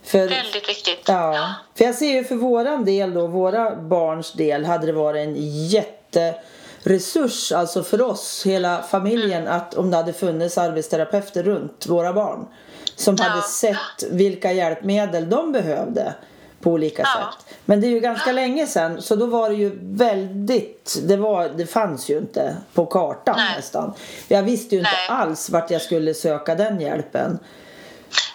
För, 0.04 0.20
Väldigt 0.30 0.70
viktigt. 0.70 1.04
ja. 1.08 1.54
för 1.78 1.86
jag 1.86 1.96
ser 1.96 2.14
ju 2.14 2.24
för 2.24 2.36
våran 2.36 2.86
del 2.86 3.14
då, 3.14 3.28
våra 3.28 3.76
barns 3.76 4.34
del 4.34 4.66
hade 4.66 4.86
det 4.86 4.92
varit 4.94 5.28
en 5.28 5.36
jätteresurs 5.68 7.52
alltså 7.52 7.84
för 7.84 8.02
oss, 8.02 8.44
hela 8.46 8.82
familjen, 8.82 9.48
att 9.48 9.74
om 9.74 9.92
det 9.92 9.98
hade 9.98 10.14
funnits 10.14 10.58
arbetsterapeuter 10.58 11.44
runt 11.44 11.86
våra 11.90 12.14
barn 12.14 12.46
som 12.96 13.16
Ja. 13.20 13.24
hade 13.24 13.42
sett 13.42 14.04
vilka 14.12 14.52
hjälpmedel 14.52 15.30
de 15.30 15.52
behövde 15.52 16.14
på 16.62 16.72
olika 16.72 17.02
Ja. 17.02 17.08
sätt. 17.46 17.56
Men 17.66 17.82
det 17.82 17.88
är 17.88 17.92
ju 17.92 18.00
ganska 18.00 18.32
länge 18.32 18.68
sedan 18.68 19.02
så 19.02 19.16
då 19.16 19.26
var 19.26 19.50
det 19.50 19.56
ju 19.56 19.80
väldigt, 19.82 20.98
det, 21.04 21.18
var, 21.18 21.50
det 21.50 21.66
fanns 21.66 22.10
ju 22.10 22.18
inte 22.18 22.58
på 22.74 22.86
kartan 22.86 23.36
Nej. 23.38 23.56
nästan. 23.56 23.94
Jag 24.28 24.44
visste 24.44 24.76
ju 24.76 24.80
inte 24.82 24.92
Nej. 25.10 25.18
alls 25.20 25.50
vart 25.50 25.72
jag 25.72 25.82
skulle 25.82 26.14
söka 26.14 26.56
den 26.56 26.82
hjälpen. 26.82 27.40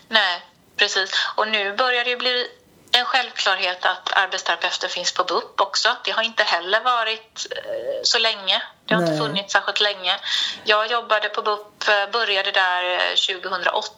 Nej, 0.08 0.40
precis. 0.78 1.11
Och 1.37 1.49
nu 1.49 1.76
börjar 1.76 2.04
det 2.04 2.11
ju 2.11 2.16
bli 2.16 2.47
en 2.92 3.04
självklarhet 3.04 3.85
att 3.85 4.12
arbetsterapeuter 4.12 4.88
finns 4.88 5.12
på 5.14 5.25
BUP 5.25 5.61
också. 5.61 5.88
Det 6.04 6.11
har 6.11 6.23
inte 6.23 6.42
heller 6.42 6.80
varit 6.80 7.47
eh, 7.50 8.00
så 8.02 8.18
länge. 8.18 8.62
Det 8.87 8.94
har 8.94 9.00
Nej. 9.02 9.11
inte 9.12 9.25
funnits 9.25 9.52
särskilt 9.52 9.80
länge. 9.80 10.16
Jag 10.64 10.90
jobbade 10.90 11.28
på 11.28 11.42
BUP, 11.42 11.88
eh, 11.88 12.11
började 12.12 12.50
där 12.50 12.94
eh, 12.94 13.40
2008 13.40 13.90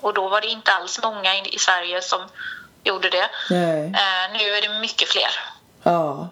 och 0.00 0.14
då 0.14 0.28
var 0.28 0.40
det 0.40 0.46
inte 0.46 0.72
alls 0.72 1.00
många 1.02 1.36
i 1.36 1.58
Sverige 1.58 2.02
som 2.02 2.20
gjorde 2.84 3.10
det. 3.10 3.30
Nej. 3.50 3.84
Eh, 3.84 4.32
Nu 4.38 4.44
är 4.50 4.62
det 4.62 4.80
mycket 4.80 5.08
fler. 5.08 5.30
Ja. 5.82 6.28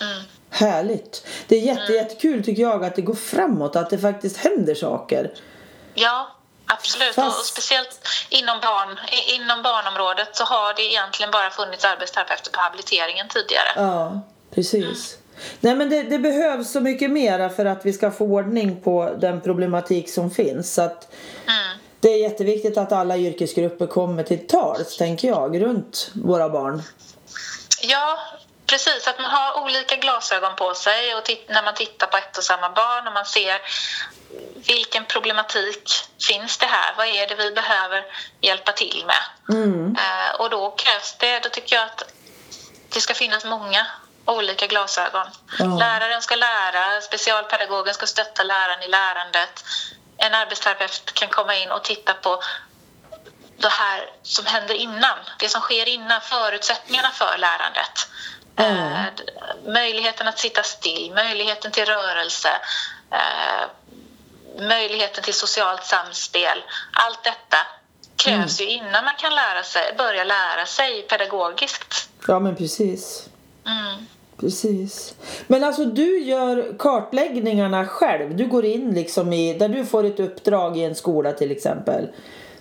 Mm. 0.00 0.22
Härligt. 0.50 1.26
Det 1.48 1.56
är 1.56 1.60
jätte, 1.60 1.92
jättekul 1.92 2.44
tycker 2.44 2.62
jag 2.62 2.84
att 2.84 2.96
det 2.96 3.02
går 3.02 3.14
framåt, 3.14 3.76
att 3.76 3.90
det 3.90 3.98
faktiskt 3.98 4.36
händer 4.36 4.74
saker. 4.74 5.30
Ja, 5.94 6.36
absolut. 6.72 7.14
Fast- 7.14 7.38
Och 7.40 7.44
speciellt 7.46 8.08
inom, 8.28 8.60
barn, 8.60 8.98
inom 9.26 9.62
barnområdet 9.62 10.36
så 10.36 10.44
har 10.44 10.74
det 10.74 10.82
egentligen 10.82 11.30
bara 11.30 11.50
funnits 11.50 11.84
arbetsterapeuter 11.84 12.50
på 12.50 12.60
habiliteringen 12.60 13.28
tidigare. 13.28 13.68
Ja, 13.76 14.20
precis. 14.54 15.16
Nej 15.60 15.74
men 15.74 15.90
det, 15.90 16.02
det 16.02 16.18
behövs 16.18 16.72
så 16.72 16.80
mycket 16.80 17.10
mera 17.10 17.48
för 17.48 17.64
att 17.66 17.86
vi 17.86 17.92
ska 17.92 18.10
få 18.10 18.24
ordning 18.24 18.80
på 18.82 19.14
den 19.20 19.40
problematik 19.40 20.10
som 20.10 20.30
finns. 20.30 20.74
Så 20.74 20.82
att 20.82 21.08
Mm. 21.46 21.78
det 22.00 22.08
är 22.08 22.18
jätteviktigt 22.22 22.78
att 22.78 22.92
alla 22.92 23.16
yrkesgrupper 23.16 23.86
kommer 23.86 24.22
till 24.22 24.46
tals, 24.48 24.96
tänker 24.96 25.28
jag, 25.28 25.62
runt 25.62 26.10
våra 26.24 26.48
barn. 26.48 26.82
Ja, 27.82 28.18
precis. 28.66 29.08
Att 29.08 29.18
man 29.18 29.30
har 29.30 29.62
olika 29.64 29.96
glasögon 29.96 30.56
på 30.56 30.74
sig 30.74 31.14
och 31.14 31.30
när 31.48 31.62
man 31.62 31.74
tittar 31.74 32.06
på 32.06 32.16
ett 32.16 32.38
och 32.38 32.44
samma 32.44 32.70
barn 32.70 33.06
och 33.06 33.12
man 33.12 33.26
ser 33.26 33.60
vilken 34.66 35.04
problematik 35.04 35.90
finns 36.28 36.58
det 36.58 36.66
här? 36.66 36.94
Vad 36.96 37.06
är 37.06 37.26
det 37.26 37.34
vi 37.34 37.50
behöver 37.50 38.04
hjälpa 38.40 38.72
till 38.72 39.04
med? 39.06 39.56
Mm. 39.58 39.96
Eh, 39.96 40.40
och 40.40 40.50
då 40.50 40.70
krävs 40.70 41.16
det, 41.18 41.40
då 41.40 41.48
tycker 41.48 41.76
jag 41.76 41.84
att 41.84 42.14
det 42.88 43.00
ska 43.00 43.14
finnas 43.14 43.44
många 43.44 43.86
olika 44.24 44.66
glasögon. 44.66 45.26
Ja. 45.58 45.64
Läraren 45.64 46.22
ska 46.22 46.36
lära, 46.36 47.00
specialpedagogen 47.00 47.94
ska 47.94 48.06
stötta 48.06 48.42
läraren 48.42 48.82
i 48.82 48.88
lärandet. 48.88 49.64
En 50.16 50.34
arbetsterapeut 50.34 51.14
kan 51.14 51.28
komma 51.28 51.56
in 51.56 51.70
och 51.70 51.84
titta 51.84 52.14
på 52.14 52.42
det 53.56 53.68
här 53.68 54.10
som 54.22 54.46
händer 54.46 54.74
innan, 54.74 55.18
det 55.38 55.48
som 55.48 55.60
sker 55.60 55.88
innan, 55.88 56.20
förutsättningarna 56.20 57.10
för 57.10 57.38
lärandet. 57.38 58.08
Ja. 58.56 58.64
Eh, 58.64 59.06
möjligheten 59.66 60.28
att 60.28 60.38
sitta 60.38 60.62
still, 60.62 61.12
möjligheten 61.14 61.70
till 61.72 61.84
rörelse, 61.84 62.50
eh, 63.12 63.66
möjligheten 64.60 65.24
till 65.24 65.34
socialt 65.34 65.84
samspel. 65.84 66.58
Allt 66.92 67.24
detta 67.24 67.56
krävs 68.16 68.60
ju 68.60 68.64
innan 68.66 69.04
man 69.04 69.14
kan 69.18 69.34
lära 69.34 69.62
sig, 69.62 69.94
börja 69.98 70.24
lära 70.24 70.66
sig 70.66 71.02
pedagogiskt. 71.02 72.08
Ja 72.28 72.38
men 72.38 72.56
precis. 72.56 73.28
Mm. 73.66 74.06
Precis. 74.40 75.14
Men 75.46 75.64
alltså 75.64 75.84
du 75.84 76.18
gör 76.18 76.74
kartläggningarna 76.78 77.86
själv. 77.86 78.36
Du 78.36 78.46
går 78.46 78.64
in 78.64 78.90
liksom 78.94 79.32
i, 79.32 79.54
där 79.54 79.68
du 79.68 79.86
får 79.86 80.04
ett 80.04 80.20
uppdrag 80.20 80.78
i 80.78 80.84
en 80.84 80.94
skola 80.94 81.32
till 81.32 81.50
exempel. 81.50 82.08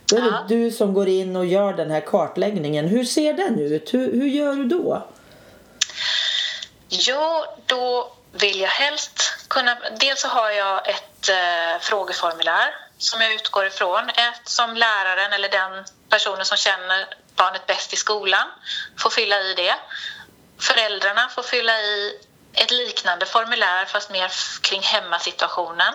Då 0.06 0.18
är 0.18 0.22
det 0.22 0.28
Ja. 0.28 0.46
du 0.50 0.72
som 0.72 0.94
går 0.94 1.08
in 1.08 1.36
och 1.36 1.46
gör 1.46 1.74
den 1.74 1.92
här 1.92 2.02
kartläggningen. 2.02 2.86
Hur 2.88 3.04
ser 3.04 3.34
den 3.34 3.60
ut? 3.60 3.94
Hur, 3.94 4.14
hur 4.14 4.28
gör 4.28 4.54
du 4.54 4.66
då? 4.66 5.08
Jo, 6.90 7.44
då 7.66 8.12
vill 8.32 8.60
jag 8.60 8.70
helst 8.70 9.22
kunna... 9.48 9.78
Dels 10.00 10.22
så 10.22 10.28
har 10.28 10.50
jag 10.52 10.90
ett 10.90 11.09
eh, 11.30 11.80
frågeformulär 11.80 12.76
som 12.98 13.22
jag 13.22 13.34
utgår 13.34 13.66
ifrån. 13.66 14.10
Ett 14.10 14.42
som 14.50 14.76
läraren 14.76 15.34
eller 15.34 15.50
den 15.50 15.86
personen 16.10 16.46
som 16.46 16.58
känner 16.58 17.08
barnet 17.36 17.68
bäst 17.68 17.94
i 17.94 17.96
skolan 17.96 18.48
får 18.98 19.10
fylla 19.10 19.42
i 19.42 19.54
det. 19.54 19.76
Föräldrarna 20.60 21.30
får 21.30 21.44
fylla 21.44 21.80
i 21.80 22.20
ett 22.54 22.72
liknande 22.72 23.26
formulär 23.26 23.86
fast 23.86 24.12
mer 24.12 24.32
kring 24.62 24.82
hemmasituationen. 24.82 25.94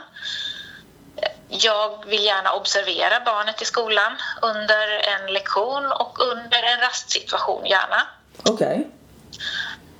Jag 1.49 2.05
vill 2.07 2.25
gärna 2.25 2.53
observera 2.53 3.21
barnet 3.21 3.63
i 3.63 3.65
skolan 3.65 4.17
under 4.43 4.89
en 4.89 5.33
lektion 5.33 5.93
och 5.93 6.21
under 6.21 6.63
en 6.63 6.81
rastsituation 6.81 7.67
gärna. 7.67 8.07
Okej. 8.45 8.91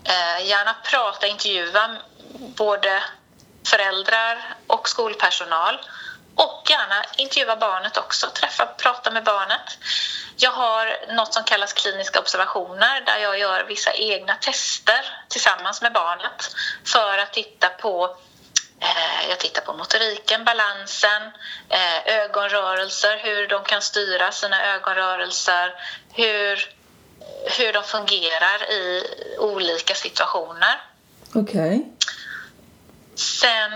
Eh, 0.05 0.47
gärna 0.47 0.75
prata, 0.85 1.27
intervjua 1.27 1.97
både 2.39 3.03
föräldrar 3.65 4.57
och 4.67 4.89
skolpersonal 4.89 5.79
och 6.35 6.71
gärna 6.71 7.05
intervjua 7.17 7.57
barnet 7.57 7.97
också, 7.97 8.27
träffa, 8.27 8.67
prata 8.67 9.11
med 9.11 9.25
barnet. 9.25 9.79
Jag 10.37 10.51
har 10.51 11.15
något 11.15 11.35
som 11.35 11.45
kallas 11.45 11.73
kliniska 11.73 12.21
observationer 12.21 13.01
där 13.01 13.19
jag 13.19 13.39
gör 13.39 13.65
vissa 13.65 13.93
egna 13.93 14.35
tester 14.35 15.01
tillsammans 15.29 15.83
med 15.83 15.93
barnet 15.93 16.55
för 16.85 17.19
att 17.19 17.33
titta 17.33 17.69
på 17.69 18.17
eh, 18.81 19.29
jag 19.29 19.39
tittar 19.39 19.63
på 19.63 19.73
motoriken, 19.73 20.45
balansen, 20.45 21.23
eh, 21.69 22.15
ögonrörelser, 22.15 23.19
hur 23.23 23.49
de 23.49 23.65
kan 23.65 23.83
styra 23.83 24.33
sina 24.33 24.75
ögonrörelser, 24.75 25.75
hur, 26.13 26.75
hur 27.59 27.73
de 27.73 27.85
fungerar 27.85 28.71
i 28.71 29.07
olika 29.39 29.95
situationer. 29.95 30.81
Okej. 31.35 31.79
Okay. 31.79 31.94
Sen 33.15 33.73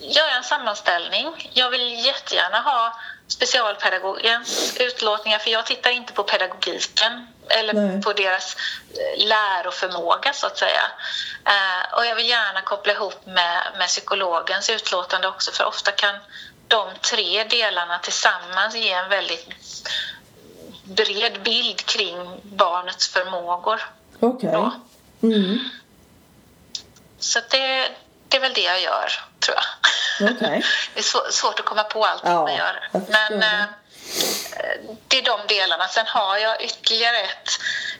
gör 0.00 0.26
jag 0.28 0.36
en 0.36 0.44
sammanställning. 0.44 1.50
Jag 1.52 1.70
vill 1.70 2.04
jättegärna 2.04 2.60
ha 2.60 3.00
specialpedagogens 3.28 4.76
utlåtningar 4.80 5.38
för 5.38 5.50
jag 5.50 5.66
tittar 5.66 5.90
inte 5.90 6.12
på 6.12 6.22
pedagogiken 6.22 7.26
eller 7.48 7.72
Nej. 7.72 8.02
på 8.02 8.12
deras 8.12 8.56
eh, 8.90 9.26
läroförmåga 9.26 10.32
så 10.32 10.46
att 10.46 10.58
säga. 10.58 10.82
Eh, 11.44 11.98
och 11.98 12.06
jag 12.06 12.16
vill 12.16 12.28
gärna 12.28 12.60
koppla 12.60 12.92
ihop 12.92 13.26
med, 13.26 13.72
med 13.78 13.86
psykologens 13.86 14.70
utlåtande 14.70 15.28
också 15.28 15.52
för 15.52 15.64
ofta 15.64 15.92
kan 15.92 16.14
de 16.68 16.88
tre 17.00 17.44
delarna 17.44 17.98
tillsammans 17.98 18.74
ge 18.74 18.92
en 18.92 19.08
väldigt 19.08 19.48
bred 20.84 21.42
bild 21.42 21.86
kring 21.86 22.40
barnets 22.42 23.08
förmågor. 23.08 23.80
Okej. 24.20 24.56
Okay. 24.56 24.70
Mm. 25.22 25.58
Så 27.18 27.40
det, 27.50 27.90
det 28.28 28.36
är 28.36 28.40
väl 28.40 28.52
det 28.52 28.60
jag 28.60 28.80
gör, 28.80 29.12
tror 29.40 29.56
jag. 29.56 30.32
Okay. 30.32 30.62
det 30.94 31.00
är 31.00 31.30
svårt 31.30 31.60
att 31.60 31.66
komma 31.66 31.84
på 31.84 32.04
allt 32.04 32.22
ja, 32.24 32.42
man 32.42 32.54
gör. 32.54 32.88
Men 32.92 33.40
det. 33.40 33.46
Eh, 33.46 33.64
det 35.08 35.18
är 35.18 35.22
de 35.22 35.40
delarna. 35.48 35.88
Sen 35.88 36.06
har 36.06 36.36
jag 36.36 36.62
ytterligare 36.62 37.20
ett 37.20 37.50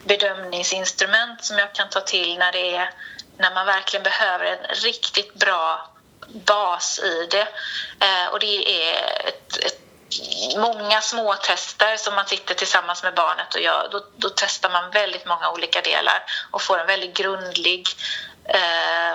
bedömningsinstrument 0.05 1.45
som 1.45 1.59
jag 1.59 1.73
kan 1.73 1.89
ta 1.89 2.01
till 2.01 2.39
när, 2.39 2.53
det 2.53 2.77
är, 2.77 2.91
när 3.37 3.55
man 3.55 3.67
verkligen 3.67 4.03
behöver 4.05 4.45
en 4.45 4.75
riktigt 4.75 5.35
bra 5.35 5.91
bas 6.27 6.99
i 6.99 7.29
det. 7.31 7.49
Eh, 8.01 8.27
och 8.33 8.41
det 8.41 8.87
är 8.89 9.29
ett, 9.29 9.57
ett 9.57 9.81
många 10.57 11.01
små 11.01 11.35
tester 11.35 11.97
som 11.97 12.15
man 12.15 12.27
sitter 12.27 12.55
tillsammans 12.55 13.03
med 13.03 13.15
barnet 13.15 13.55
och 13.55 13.61
gör. 13.61 13.89
Då, 13.93 14.05
då 14.17 14.29
testar 14.37 14.71
man 14.71 14.91
väldigt 14.91 15.27
många 15.27 15.51
olika 15.51 15.81
delar 15.81 16.23
och 16.51 16.63
får 16.63 16.79
en 16.79 16.87
väldigt 16.87 17.17
grundlig 17.17 17.89
eh, 18.45 19.15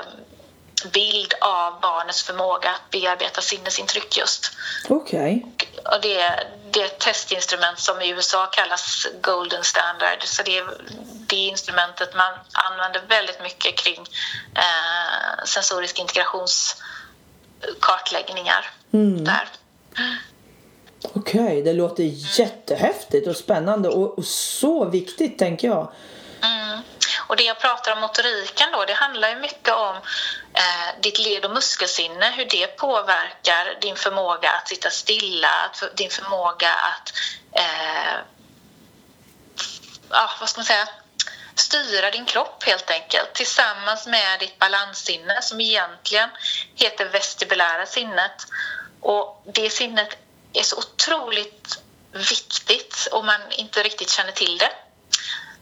bild 0.85 1.33
av 1.41 1.81
barnets 1.81 2.23
förmåga 2.23 2.69
att 2.69 2.89
bearbeta 2.91 3.41
sinnesintryck 3.41 4.17
just. 4.17 4.51
Okej. 4.89 5.45
Okay. 5.53 5.67
Och 5.95 6.01
det, 6.01 6.45
det 6.71 6.81
är 6.81 6.85
ett 6.85 6.99
testinstrument 6.99 7.79
som 7.79 8.01
i 8.01 8.09
USA 8.09 8.45
kallas 8.45 9.07
Golden 9.21 9.63
Standard. 9.63 10.23
Så 10.23 10.43
det 10.43 10.57
är 10.57 10.65
det 11.27 11.35
instrumentet 11.35 12.15
man 12.15 12.33
använder 12.51 13.01
väldigt 13.09 13.41
mycket 13.41 13.77
kring 13.77 13.99
eh, 14.55 15.43
sensorisk 15.45 15.99
integrationskartläggningar 15.99 18.69
mm. 18.93 19.23
där. 19.23 19.47
Okej, 21.03 21.41
okay, 21.41 21.61
det 21.61 21.73
låter 21.73 22.03
jättehäftigt 22.39 23.27
och 23.27 23.35
spännande 23.35 23.89
och, 23.89 24.17
och 24.17 24.25
så 24.25 24.85
viktigt 24.85 25.39
tänker 25.39 25.67
jag. 25.67 25.91
Mm. 26.43 26.81
Och 27.27 27.35
det 27.35 27.43
jag 27.43 27.59
pratar 27.59 27.91
om 27.91 27.99
motoriken 28.01 28.71
då, 28.71 28.85
det 28.85 28.93
handlar 28.93 29.29
ju 29.29 29.35
mycket 29.35 29.73
om 29.73 29.95
eh, 30.53 31.01
ditt 31.01 31.19
led 31.19 31.45
och 31.45 31.51
muskelsinne, 31.51 32.31
hur 32.31 32.45
det 32.45 32.67
påverkar 32.67 33.77
din 33.81 33.95
förmåga 33.95 34.51
att 34.51 34.67
sitta 34.67 34.89
stilla, 34.89 35.49
att, 35.49 35.97
din 35.97 36.09
förmåga 36.09 36.73
att 36.73 37.13
eh, 37.51 38.19
ja, 40.09 40.29
vad 40.39 40.49
ska 40.49 40.59
man 40.59 40.65
säga, 40.65 40.87
styra 41.55 42.11
din 42.11 42.25
kropp 42.25 42.63
helt 42.63 42.89
enkelt 42.91 43.33
tillsammans 43.33 44.07
med 44.07 44.39
ditt 44.39 44.59
balanssinne 44.59 45.41
som 45.41 45.61
egentligen 45.61 46.29
heter 46.75 47.05
vestibulära 47.05 47.85
sinnet. 47.85 48.47
Och 49.01 49.43
det 49.45 49.69
sinnet 49.69 50.17
är 50.53 50.63
så 50.63 50.77
otroligt 50.77 51.81
viktigt 52.11 53.07
om 53.11 53.25
man 53.25 53.41
inte 53.51 53.83
riktigt 53.83 54.09
känner 54.09 54.31
till 54.31 54.57
det. 54.57 54.71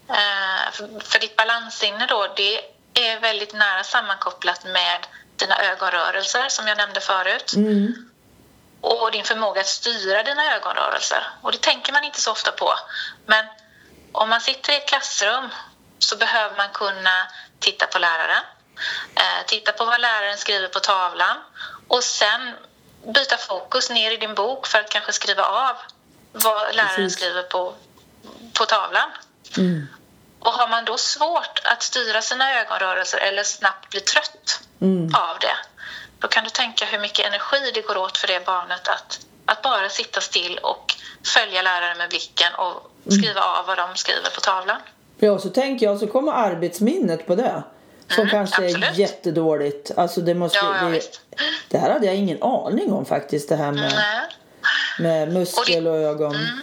Eh, 0.10 0.59
för 1.03 1.19
ditt 1.19 1.35
balanssinne 1.35 2.05
då, 2.05 2.33
det 2.35 2.61
är 2.93 3.19
väldigt 3.19 3.53
nära 3.53 3.83
sammankopplat 3.83 4.63
med 4.63 5.07
dina 5.35 5.63
ögonrörelser 5.63 6.49
som 6.49 6.67
jag 6.67 6.77
nämnde 6.77 6.99
förut. 6.99 7.53
Mm. 7.55 8.09
Och 8.81 9.11
din 9.11 9.23
förmåga 9.23 9.61
att 9.61 9.67
styra 9.67 10.23
dina 10.23 10.55
ögonrörelser. 10.55 11.23
Och 11.41 11.51
det 11.51 11.61
tänker 11.61 11.93
man 11.93 12.03
inte 12.03 12.21
så 12.21 12.31
ofta 12.31 12.51
på. 12.51 12.73
Men 13.25 13.45
om 14.11 14.29
man 14.29 14.41
sitter 14.41 14.73
i 14.73 14.75
ett 14.75 14.87
klassrum 14.87 15.49
så 15.99 16.17
behöver 16.17 16.57
man 16.57 16.69
kunna 16.69 17.27
titta 17.59 17.87
på 17.87 17.99
läraren, 17.99 18.43
eh, 19.15 19.45
titta 19.47 19.71
på 19.71 19.85
vad 19.85 20.01
läraren 20.01 20.37
skriver 20.37 20.67
på 20.67 20.79
tavlan 20.79 21.37
och 21.87 22.03
sen 22.03 22.55
byta 23.13 23.37
fokus 23.37 23.89
ner 23.89 24.11
i 24.11 24.17
din 24.17 24.35
bok 24.35 24.67
för 24.67 24.79
att 24.79 24.89
kanske 24.89 25.13
skriva 25.13 25.43
av 25.43 25.75
vad 26.31 26.75
läraren 26.75 26.95
Precis. 26.95 27.17
skriver 27.17 27.43
på, 27.43 27.73
på 28.53 28.65
tavlan. 28.65 29.09
Mm. 29.57 29.87
Och 30.39 30.52
har 30.52 30.67
man 30.67 30.86
då 30.86 30.97
svårt 30.97 31.62
att 31.63 31.84
styra 31.84 32.21
sina 32.21 32.62
ögonrörelser 32.62 33.17
eller 33.17 33.43
snabbt 33.43 33.89
blir 33.89 34.02
trött 34.02 34.62
mm. 34.82 35.04
av 35.15 35.39
det, 35.41 35.58
då 36.19 36.28
kan 36.28 36.43
du 36.43 36.49
tänka 36.49 36.86
hur 36.86 36.99
mycket 36.99 37.28
energi 37.28 37.71
det 37.73 37.82
går 37.82 37.97
åt 37.97 38.17
för 38.17 38.28
det 38.28 38.45
barnet 38.45 38.88
att, 38.88 39.19
att 39.45 39.62
bara 39.62 39.89
sitta 39.89 40.21
still 40.21 40.58
och 40.58 40.95
följa 41.34 41.62
läraren 41.62 41.97
med 41.97 42.10
blicken 42.10 42.54
och 42.58 42.91
mm. 43.06 43.19
skriva 43.19 43.41
mm. 43.41 43.54
av 43.60 43.65
vad 43.65 43.78
de 43.78 43.95
skriver 43.95 44.30
på 44.36 44.41
tavlan. 44.41 44.78
Ja, 45.17 45.39
så 45.39 45.49
tänker 45.49 45.86
jag 45.86 45.99
så 45.99 46.08
kommer 46.08 46.32
arbetsminnet 46.32 47.28
på 47.28 47.36
det. 47.36 47.63
Som 48.08 48.21
mm, 48.21 48.32
kanske 48.32 48.65
absolut. 48.65 48.89
är 48.89 48.99
jättedåligt. 48.99 49.91
Alltså 49.97 50.21
det 50.21 50.34
måste... 50.34 50.58
Ja, 50.58 50.75
ja, 50.82 50.89
det, 50.89 51.19
det, 51.69 51.78
här 51.78 51.91
hade 51.91 52.06
jag 52.06 52.15
ingen 52.15 52.43
aning 52.43 52.93
om 52.93 53.06
faktiskt, 53.06 53.49
det 53.49 53.56
här 53.56 53.71
med, 53.71 53.93
med 54.99 55.34
muskel 55.34 55.88
och, 55.88 55.93
det, 55.93 55.99
och 55.99 56.12
ögon. 56.12 56.36
Mm. 56.36 56.60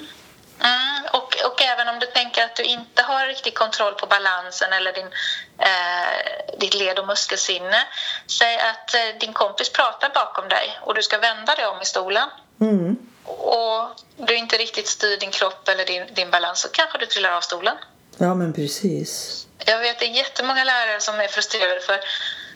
Mm, 0.60 1.04
och, 1.12 1.52
och 1.52 1.62
även 1.62 1.88
om 1.88 1.98
du 1.98 2.06
tänker 2.06 2.25
inte 2.66 3.02
har 3.02 3.26
riktig 3.26 3.54
kontroll 3.54 3.94
på 3.94 4.06
balansen 4.06 4.72
eller 4.72 4.92
din, 4.92 5.10
eh, 5.58 6.58
ditt 6.58 6.74
led 6.74 6.98
och 6.98 7.06
muskelsinne. 7.06 7.86
Säg 8.26 8.58
att 8.58 8.94
eh, 8.94 9.00
din 9.20 9.32
kompis 9.32 9.72
pratar 9.72 10.08
bakom 10.08 10.48
dig 10.48 10.78
och 10.82 10.94
du 10.94 11.02
ska 11.02 11.18
vända 11.18 11.54
dig 11.54 11.66
om 11.66 11.82
i 11.82 11.84
stolen. 11.84 12.28
Mm. 12.60 12.96
Och 13.24 13.90
du 14.16 14.36
inte 14.36 14.56
riktigt 14.56 14.88
styr 14.88 15.16
din 15.16 15.30
kropp 15.30 15.68
eller 15.68 15.84
din, 15.84 16.14
din 16.14 16.30
balans 16.30 16.60
så 16.60 16.68
kanske 16.68 16.98
du 16.98 17.06
trillar 17.06 17.30
av 17.30 17.40
stolen. 17.40 17.76
Ja, 18.16 18.34
men 18.34 18.52
precis. 18.52 19.46
Jag 19.58 19.78
vet 19.78 19.98
det 19.98 20.04
är 20.04 20.10
jättemånga 20.10 20.64
lärare 20.64 21.00
som 21.00 21.20
är 21.20 21.28
frustrerade 21.28 21.80
för, 21.80 22.00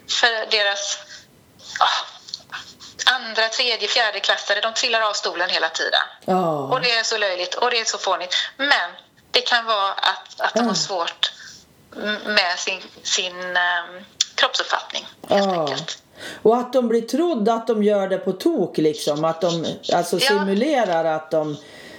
för 0.09 0.51
deras 0.51 0.99
oh, 1.81 2.21
andra, 3.15 3.49
tredje, 3.49 3.89
fjärde 3.89 4.21
klassare, 4.21 4.61
de 4.61 4.75
trillar 4.75 5.01
av 5.01 5.13
stolen 5.13 5.51
hela 5.51 5.69
tiden. 5.69 6.01
Oh. 6.27 6.71
Och 6.73 6.81
det 6.81 6.91
är 6.91 7.03
så 7.03 7.19
löjligt 7.19 7.55
och 7.55 7.71
det 7.71 7.81
är 7.81 7.85
så 7.85 7.99
fånigt. 7.99 8.35
Men 8.57 8.91
det 9.31 9.41
kan 9.41 9.65
vara 9.65 9.93
att, 9.93 10.41
att 10.41 10.55
de 10.55 10.67
har 10.67 10.75
svårt 10.75 11.33
med 12.27 12.59
sin, 12.59 12.81
sin 13.03 13.37
um, 13.37 14.05
kroppsuppfattning, 14.35 15.07
helt 15.29 15.47
oh. 15.47 15.61
enkelt. 15.61 16.03
Och 16.43 16.57
att 16.57 16.73
de 16.73 16.89
blir 16.89 17.03
trodda 17.03 17.55
att 17.55 17.67
de 17.67 17.83
gör 17.83 18.09
det 18.09 18.19
på 18.19 18.33
tok 18.33 18.79
liksom. 18.79 19.25
Att 19.25 19.41
de 19.41 19.67
alltså 19.95 20.19
ja. 20.19 20.29
simulerar 20.29 21.05
att 21.05 21.31
de 21.31 21.57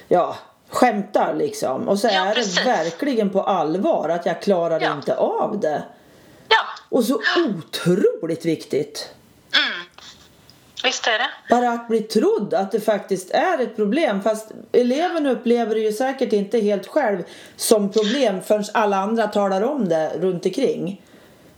ja, 0.08 0.36
skämtar 0.70 1.34
liksom. 1.34 1.90
Och 1.90 2.00
så 2.00 2.08
ja, 2.08 2.26
är 2.26 2.34
precis. 2.34 2.56
det 2.56 2.64
verkligen 2.64 3.30
på 3.30 3.44
allvar 3.44 4.10
att 4.10 4.26
jag 4.26 4.42
klarar 4.42 4.82
ja. 4.82 4.94
inte 4.94 5.16
av 5.16 5.60
det. 5.60 5.84
Ja. 6.48 6.64
Och 6.90 7.04
så 7.04 7.22
otroligt 7.48 8.46
viktigt. 8.46 9.10
Mm. 9.54 9.81
Visst 10.84 11.08
är 11.08 11.20
det. 11.20 11.30
Bara 11.50 11.70
att 11.70 11.88
bli 11.88 12.02
trodd 12.02 12.54
att 12.54 12.72
det 12.72 12.82
faktiskt 12.82 13.32
är 13.32 13.62
ett 13.62 13.76
problem. 13.76 14.24
Fast 14.24 14.52
eleven 14.72 15.28
upplever 15.28 15.76
det 15.76 15.82
ju 15.82 15.94
säkert 15.94 16.34
inte 16.34 16.60
helt 16.60 16.88
själv 16.88 17.24
som 17.56 17.92
problem 17.92 18.42
förrän 18.44 18.66
alla 18.74 18.98
andra 18.98 19.28
talar 19.28 19.62
om 19.62 19.90
det 19.90 20.12
runt 20.16 20.46
omkring. 20.46 21.02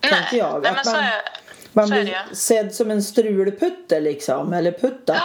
Nej, 0.01 0.27
jag. 0.31 0.63
Nej, 0.63 0.71
att 0.71 0.85
man, 0.85 0.95
är, 0.95 1.21
man 1.73 1.89
blir 1.89 2.25
sedd 2.33 2.75
som 2.75 2.91
en 2.91 3.03
strulputte 3.03 3.99
liksom. 3.99 4.53
Eller 4.53 4.71
putta. 4.71 5.13
Ja. 5.15 5.21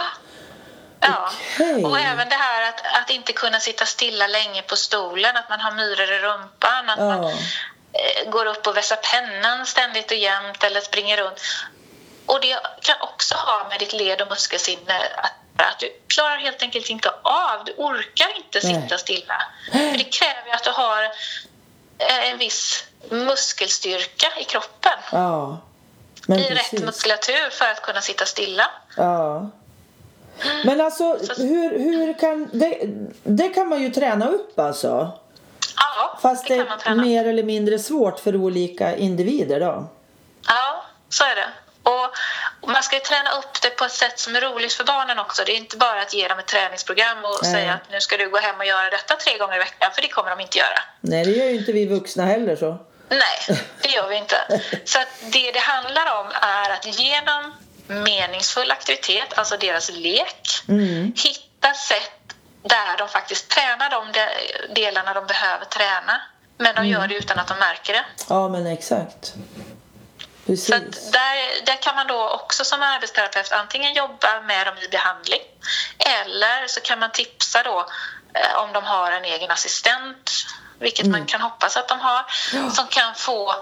Ja, 1.01 1.31
okay. 1.55 1.83
och 1.83 1.99
även 1.99 2.29
det 2.29 2.35
här 2.35 2.69
att, 2.69 3.03
att 3.03 3.09
inte 3.09 3.33
kunna 3.33 3.59
sitta 3.59 3.85
stilla 3.85 4.27
länge 4.27 4.61
på 4.61 4.75
stolen, 4.75 5.37
att 5.37 5.49
man 5.49 5.59
har 5.59 5.71
myror 5.71 6.11
i 6.11 6.19
rumpan, 6.19 6.89
att 6.89 6.99
oh. 6.99 7.07
man 7.07 7.23
eh, 7.25 8.31
går 8.31 8.45
upp 8.45 8.67
och 8.67 8.77
vässar 8.77 8.99
pennan 9.13 9.65
ständigt 9.65 10.11
och 10.11 10.17
jämt 10.17 10.63
eller 10.63 10.81
springer 10.81 11.17
runt. 11.17 11.41
Och 12.31 12.39
det 12.41 12.55
kan 12.81 12.95
också 13.01 13.35
ha 13.35 13.69
med 13.69 13.79
ditt 13.79 13.93
led 13.93 14.21
och 14.21 14.29
muskelsinne 14.29 14.97
att 15.17 15.33
att 15.61 15.79
du 15.79 15.87
klarar 16.07 16.37
helt 16.37 16.61
enkelt 16.61 16.89
inte 16.89 17.09
av, 17.09 17.65
du 17.65 17.73
orkar 17.77 18.37
inte 18.37 18.61
sitta 18.61 18.79
Nej. 18.79 18.99
stilla. 18.99 19.35
För 19.71 19.97
det 19.97 20.03
kräver 20.03 20.53
att 20.53 20.63
du 20.63 20.69
har 20.69 21.03
eh, 21.97 22.31
en 22.31 22.37
viss 22.37 22.83
muskelstyrka 23.09 24.27
i 24.39 24.43
kroppen. 24.43 24.99
Ja, 25.11 25.57
I 26.27 26.31
precis. 26.31 26.73
rätt 26.73 26.83
muskulatur 26.85 27.49
för 27.49 27.65
att 27.65 27.81
kunna 27.81 28.01
sitta 28.01 28.25
stilla. 28.25 28.71
Ja. 28.97 29.49
Men 30.65 30.81
alltså, 30.81 31.17
hur, 31.37 31.79
hur 31.79 32.19
kan... 32.19 32.49
Det, 32.53 32.79
det 33.23 33.49
kan 33.49 33.69
man 33.69 33.81
ju 33.81 33.89
träna 33.89 34.27
upp 34.27 34.59
alltså? 34.59 35.11
Ja, 35.75 36.19
Fast 36.21 36.47
det 36.47 36.55
det 36.55 36.89
är 36.89 36.95
mer 36.95 37.25
eller 37.25 37.43
mindre 37.43 37.79
svårt 37.79 38.19
för 38.19 38.35
olika 38.35 38.95
individer 38.95 39.59
då? 39.59 39.87
Ja, 40.47 40.85
så 41.09 41.23
är 41.23 41.35
det. 41.35 41.49
Och 42.61 42.69
man 42.69 42.83
ska 42.83 42.99
träna 42.99 43.29
upp 43.31 43.61
det 43.61 43.69
på 43.69 43.85
ett 43.85 43.91
sätt 43.91 44.19
som 44.19 44.35
är 44.35 44.41
roligt 44.41 44.73
för 44.73 44.83
barnen 44.83 45.19
också. 45.19 45.43
Det 45.45 45.51
är 45.51 45.57
inte 45.57 45.77
bara 45.77 46.01
att 46.01 46.13
ge 46.13 46.27
dem 46.27 46.39
ett 46.39 46.47
träningsprogram 46.47 47.17
och 47.25 47.39
Nej. 47.43 47.51
säga 47.51 47.73
att 47.73 47.91
nu 47.91 48.01
ska 48.01 48.17
du 48.17 48.29
gå 48.29 48.37
hem 48.39 48.55
och 48.57 48.65
göra 48.65 48.89
detta 48.89 49.15
tre 49.15 49.37
gånger 49.37 49.55
i 49.55 49.59
veckan, 49.59 49.91
för 49.95 50.01
det 50.01 50.07
kommer 50.07 50.29
de 50.29 50.39
inte 50.39 50.57
göra. 50.57 50.79
Nej, 51.01 51.25
det 51.25 51.31
gör 51.31 51.45
ju 51.45 51.55
inte 51.55 51.71
vi 51.71 51.85
vuxna 51.85 52.25
heller 52.25 52.55
så. 52.55 52.85
Nej, 53.09 53.59
det 53.81 53.89
gör 53.89 54.07
vi 54.07 54.15
inte. 54.15 54.61
Så 54.85 54.99
det 55.21 55.51
det 55.51 55.59
handlar 55.59 56.19
om 56.19 56.27
är 56.41 56.69
att 56.69 56.85
genom 56.99 57.55
meningsfull 57.87 58.71
aktivitet, 58.71 59.37
alltså 59.37 59.57
deras 59.57 59.89
lek, 59.91 60.47
Mm. 60.67 61.13
hitta 61.17 61.73
sätt 61.73 62.11
där 62.63 62.97
de 62.97 63.07
faktiskt 63.09 63.49
tränar 63.49 63.89
de 63.89 64.11
de- 64.11 64.73
delarna 64.81 65.13
de 65.13 65.27
behöver 65.27 65.65
träna. 65.65 66.21
Men 66.57 66.75
de 66.75 66.87
gör 66.87 67.07
det 67.07 67.15
utan 67.15 67.39
att 67.39 67.47
de 67.47 67.57
märker 67.59 67.93
det. 67.93 68.05
Ja, 68.29 68.49
men 68.49 68.67
exakt. 68.67 69.33
Så 70.57 70.71
Precis. 70.71 71.11
där, 71.11 71.65
där 71.65 71.81
kan 71.81 71.95
man 71.95 72.07
då 72.07 72.29
också 72.29 72.63
som 72.63 72.81
arbetsterapeut 72.81 73.51
antingen 73.51 73.93
jobba 73.93 74.41
med 74.41 74.67
dem 74.67 74.75
i 74.77 74.87
behandling 74.87 75.41
eller 75.99 76.67
så 76.67 76.81
kan 76.81 76.99
man 76.99 77.11
tipsa 77.11 77.63
då 77.63 77.85
eh, 78.33 78.63
om 78.63 78.73
de 78.73 78.83
har 78.83 79.11
en 79.11 79.25
egen 79.25 79.51
assistent, 79.51 80.31
vilket 80.79 81.05
man 81.05 81.25
kan 81.25 81.41
hoppas 81.41 81.77
att 81.77 81.87
de 81.87 81.99
har, 81.99 82.25
som 82.71 82.87
kan 82.87 83.15
få 83.15 83.55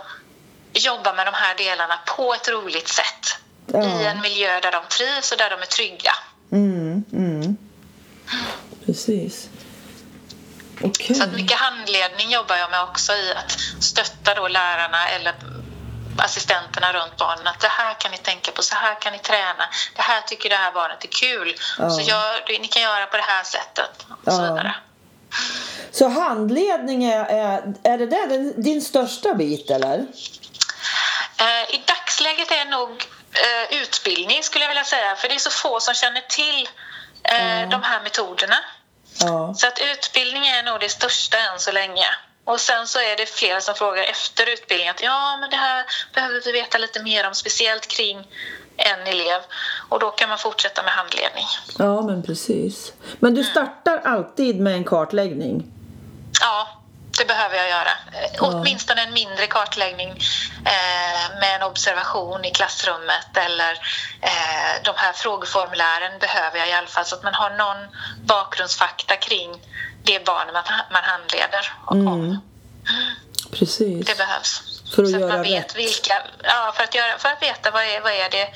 jobba 0.73 1.13
med 1.13 1.27
de 1.27 1.33
här 1.33 1.55
delarna 1.55 1.99
på 2.05 2.33
ett 2.33 2.49
roligt 2.49 2.87
sätt 2.87 3.37
Ja. 3.73 3.83
i 3.83 4.05
en 4.05 4.21
miljö 4.21 4.59
där 4.59 4.71
de 4.71 4.83
trivs 4.89 5.31
och 5.31 5.37
där 5.37 5.49
de 5.49 5.61
är 5.61 5.65
trygga. 5.65 6.11
Mm, 6.51 7.03
mm. 7.13 7.57
Precis. 8.85 9.49
Okej. 10.81 11.15
Så 11.15 11.23
att 11.23 11.33
mycket 11.33 11.57
handledning 11.57 12.31
jobbar 12.31 12.55
jag 12.55 12.71
med 12.71 12.81
också 12.81 13.13
i 13.13 13.33
att 13.33 13.57
stötta 13.83 14.35
då 14.35 14.47
lärarna 14.47 15.07
eller 15.09 15.33
assistenterna 16.19 16.93
runt 16.93 17.17
barnen 17.17 17.47
att 17.47 17.59
det 17.59 17.67
här 17.67 17.93
kan 17.93 18.11
ni 18.11 18.17
tänka 18.17 18.51
på, 18.51 18.61
så 18.63 18.75
här 18.75 19.01
kan 19.01 19.13
ni 19.13 19.19
träna, 19.19 19.69
det 19.95 20.01
här 20.01 20.21
tycker 20.21 20.49
det 20.49 20.55
här 20.55 20.71
barnet 20.71 21.03
är 21.03 21.07
kul, 21.07 21.55
Ja. 21.79 21.89
så 21.89 22.01
gör, 22.01 22.59
ni 22.59 22.67
kan 22.67 22.81
göra 22.81 23.05
på 23.05 23.17
det 23.17 23.23
här 23.23 23.43
sättet 23.43 24.05
och 24.25 24.33
så 24.33 24.41
Ja. 24.41 24.53
vidare. 24.53 24.75
Så 25.91 26.07
handledning 26.07 27.03
är, 27.03 27.25
är, 27.25 27.73
är 27.83 27.97
det 27.97 28.05
där 28.05 28.27
din, 28.63 28.81
största 28.81 29.33
bit 29.33 29.71
eller? 29.71 29.97
Eh, 31.39 31.75
I 31.75 31.83
dagsläget 31.87 32.51
är 32.51 32.65
nog 32.65 33.05
eh, 33.33 33.77
utbildning 33.81 34.43
skulle 34.43 34.63
jag 34.63 34.69
vilja 34.69 34.83
säga, 34.83 35.15
för 35.15 35.29
det 35.29 35.35
är 35.35 35.39
så 35.39 35.49
få 35.49 35.79
som 35.79 35.93
känner 35.93 36.21
till 36.21 36.69
eh, 37.23 37.69
de 37.69 37.83
här 37.83 38.01
metoderna. 38.03 38.57
Ja. 39.19 39.53
Så 39.57 39.67
att 39.67 39.79
utbildning 39.79 40.47
är 40.47 40.63
nog 40.63 40.79
det 40.79 40.89
största 40.89 41.37
än 41.37 41.59
så 41.59 41.71
länge. 41.71 42.05
Och 42.47 42.59
sen 42.59 42.87
så 42.87 42.99
är 42.99 43.15
det 43.17 43.25
flera 43.25 43.61
som 43.61 43.75
frågar 43.75 44.03
efter 44.03 44.53
utbildningen 44.53 44.95
att 44.95 45.03
ja, 45.03 45.37
men 45.41 45.49
det 45.49 45.55
här 45.55 45.85
behöver 46.13 46.41
vi 46.45 46.51
veta 46.51 46.77
lite 46.77 47.03
mer 47.03 47.27
om, 47.27 47.33
speciellt 47.33 47.87
kring 47.87 48.17
en 48.77 49.07
elev. 49.07 49.41
Och 49.89 49.99
då 49.99 50.11
kan 50.11 50.29
man 50.29 50.37
fortsätta 50.37 50.83
med 50.83 50.91
handledning. 50.91 51.45
Ja, 51.77 52.01
men 52.01 52.23
precis. 52.23 52.93
Men 53.19 53.33
du 53.35 53.43
startar 53.43 53.97
alltid 53.97 54.59
med 54.59 54.73
en 54.73 54.83
kartläggning? 54.83 55.71
Ja, 56.41 56.67
det 57.17 57.25
behöver 57.25 57.55
jag 57.55 57.69
göra. 57.69 57.91
Eh, 58.13 58.43
Åtminstone 58.43 59.01
en 59.01 59.13
mindre 59.13 59.47
kartläggning 59.47 60.09
eh, 60.65 61.39
med 61.39 61.55
en 61.55 61.63
observation 61.63 62.45
i 62.45 62.51
klassrummet 62.51 63.37
eller 63.37 63.71
eh, 64.21 64.83
de 64.83 64.93
här 64.95 65.13
frågeformulären 65.13 66.19
behöver 66.19 66.59
jag 66.59 66.69
i 66.69 66.73
alla 66.73 66.87
fall 66.87 67.05
så 67.05 67.15
att 67.15 67.23
man 67.23 67.33
har 67.33 67.49
någon 67.49 67.87
bakgrundsfakta 68.25 69.15
kring 69.15 69.49
det 70.03 70.25
barn 70.25 70.47
man, 70.53 70.63
man 70.91 71.03
handleder 71.03 71.73
om. 71.85 72.41
Precis. 73.51 74.05
Det 74.05 74.17
behövs. 74.17 74.61
För 74.95 75.03
att 75.03 75.09
så 75.09 75.19
göra 75.19 75.33
man 75.33 75.41
vet 75.41 75.63
rätt. 75.63 75.75
Vilka, 75.75 76.23
ja, 76.43 76.73
för, 76.75 76.83
att 76.83 76.95
göra, 76.95 77.17
för 77.17 77.29
att 77.29 77.41
veta 77.41 77.71
vad 77.71 77.83
är, 77.83 78.01
vad 78.01 78.11
är 78.11 78.29
det 78.29 78.47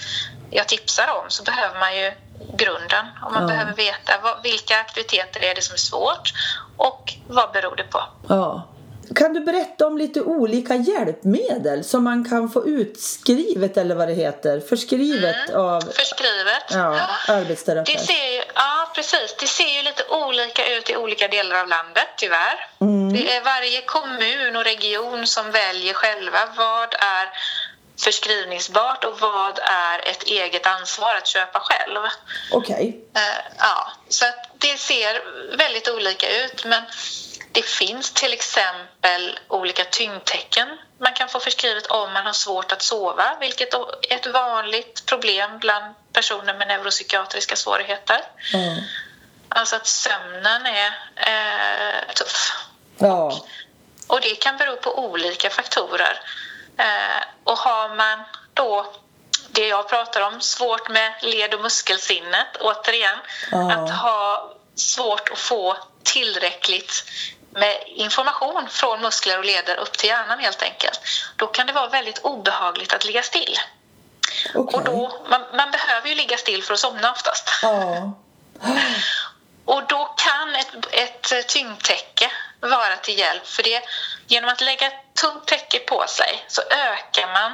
jag 0.49 0.67
tipsar 0.67 1.07
om 1.07 1.25
så 1.27 1.43
behöver 1.43 1.79
man 1.79 1.97
ju 1.97 2.13
grunden. 2.57 3.05
Och 3.25 3.31
man 3.31 3.41
Ja. 3.41 3.47
behöver 3.47 3.73
veta 3.73 4.13
vad, 4.23 4.43
vilka 4.43 4.77
aktiviteter 4.79 5.43
är 5.43 5.55
det 5.55 5.61
som 5.61 5.73
är 5.73 5.77
svårt 5.77 6.33
och 6.77 7.13
vad 7.27 7.51
beror 7.51 7.75
det 7.75 7.83
på. 7.83 8.03
Ja. 8.29 8.67
Kan 9.15 9.33
du 9.33 9.39
berätta 9.39 9.87
om 9.87 9.97
lite 9.97 10.21
olika 10.21 10.75
hjälpmedel 10.75 11.83
som 11.83 12.03
man 12.03 12.29
kan 12.29 12.49
få 12.49 12.67
utskrivet 12.67 13.77
eller 13.77 13.95
vad 13.95 14.07
det 14.07 14.13
heter, 14.13 14.59
förskrivet 14.59 15.49
av 15.55 15.81
Förskrivet. 15.81 16.63
ja, 16.69 16.89
Det 17.27 17.33
arbetsterapeut? 17.33 17.99
ser 17.99 18.31
ju, 18.35 18.41
ja, 18.55 18.91
precis. 18.95 19.35
Det 19.39 19.47
ser 19.47 19.75
ju 19.77 19.81
lite 19.81 20.03
olika 20.09 20.75
ut 20.77 20.89
i 20.89 20.95
olika 20.97 21.27
delar 21.27 21.55
av 21.61 21.67
landet, 21.67 22.07
tyvärr. 22.17 22.67
Det 23.13 23.35
är 23.35 23.43
varje 23.43 23.81
kommun 23.81 24.55
och 24.55 24.63
region 24.63 25.27
som 25.27 25.51
väljer 25.51 25.93
själva 25.93 26.39
vad 26.57 26.93
är 26.93 27.25
förskrivningsbart 28.03 29.03
och 29.03 29.19
vad 29.19 29.59
är 29.63 30.07
ett 30.07 30.23
eget 30.23 30.67
ansvar 30.67 31.15
att 31.15 31.27
köpa 31.27 31.59
själv. 31.59 31.99
Okej. 32.51 33.05
Eh, 33.15 33.53
ja, 33.57 33.91
så 34.09 34.25
att 34.25 34.49
det 34.57 34.77
ser 34.77 35.21
väldigt 35.57 35.89
olika 35.89 36.43
ut. 36.43 36.65
Men 36.65 36.83
det 37.51 37.65
finns 37.65 38.11
till 38.11 38.33
exempel 38.33 39.39
olika 39.47 39.83
tyngdtecken 39.83 40.67
man 41.01 41.13
kan 41.13 41.29
få 41.29 41.39
förskrivet 41.39 41.85
om 41.85 42.13
man 42.13 42.25
har 42.25 42.33
svårt 42.33 42.71
att 42.71 42.81
sova, 42.81 43.37
vilket 43.39 43.73
är 43.73 43.85
ett 44.09 44.27
vanligt 44.27 45.05
problem 45.05 45.59
bland 45.59 45.95
personer 46.13 46.53
med 46.53 46.67
neuropsykiatriska 46.67 47.55
svårigheter. 47.55 48.21
Ja. 48.53 48.75
Alltså 49.49 49.75
att 49.75 49.87
sömnen 49.87 50.65
är 50.65 50.87
eh, 51.15 52.13
tuff. 52.13 52.51
ja. 52.97 53.45
Och 54.07 54.21
det 54.21 54.35
kan 54.35 54.57
bero 54.57 54.75
på 54.75 54.99
olika 54.99 55.49
faktorer. 55.49 56.19
Eh, 56.77 57.23
och 57.43 57.57
har 57.57 57.95
man 57.95 58.19
då 58.53 58.93
det 59.49 59.67
jag 59.67 59.89
pratar 59.89 60.21
om, 60.21 60.41
svårt 60.41 60.89
med 60.89 61.13
led 61.21 61.53
och 61.53 61.61
muskelsinnet, 61.61 62.47
återigen, 62.59 63.17
Ja. 63.51 63.71
att 63.71 63.89
ha 63.89 64.51
svårt 64.75 65.29
att 65.29 65.39
få 65.39 65.77
tillräckligt 66.03 67.03
med 67.51 67.83
information 67.87 68.67
från 68.69 69.01
muskler 69.01 69.37
och 69.37 69.45
leder 69.45 69.75
upp 69.75 69.97
till 69.97 70.09
hjärnan 70.09 70.39
helt 70.39 70.61
enkelt. 70.63 70.99
Då 71.35 71.47
kan 71.47 71.67
det 71.67 71.73
vara 71.73 71.87
väldigt 71.87 72.19
obehagligt 72.19 72.93
att 72.93 73.05
ligga 73.05 73.23
still. 73.23 73.59
Okej. 74.55 74.77
Och 74.79 74.83
då, 74.85 75.25
man, 75.29 75.41
man 75.53 75.71
behöver 75.71 76.09
ju 76.09 76.15
ligga 76.15 76.37
still 76.37 76.63
för 76.63 76.73
att 76.73 76.79
somna 76.79 77.11
oftast. 77.11 77.49
Ja. 77.61 78.13
Och 79.65 79.83
då 79.87 80.13
kan 80.17 80.55
ett, 80.55 80.75
ett 80.91 81.47
tyngdtäcke 81.47 82.31
vara 82.59 82.97
till 82.97 83.19
hjälp 83.19 83.47
för 83.47 83.63
det. 83.63 83.81
Genom 84.31 84.49
att 84.49 84.61
lägga 84.61 84.87
ett 84.87 85.13
tungt 85.21 85.47
täcke 85.47 85.79
på 85.79 86.05
sig 86.07 86.45
så 86.47 86.61
ökar 86.61 87.33
man 87.33 87.51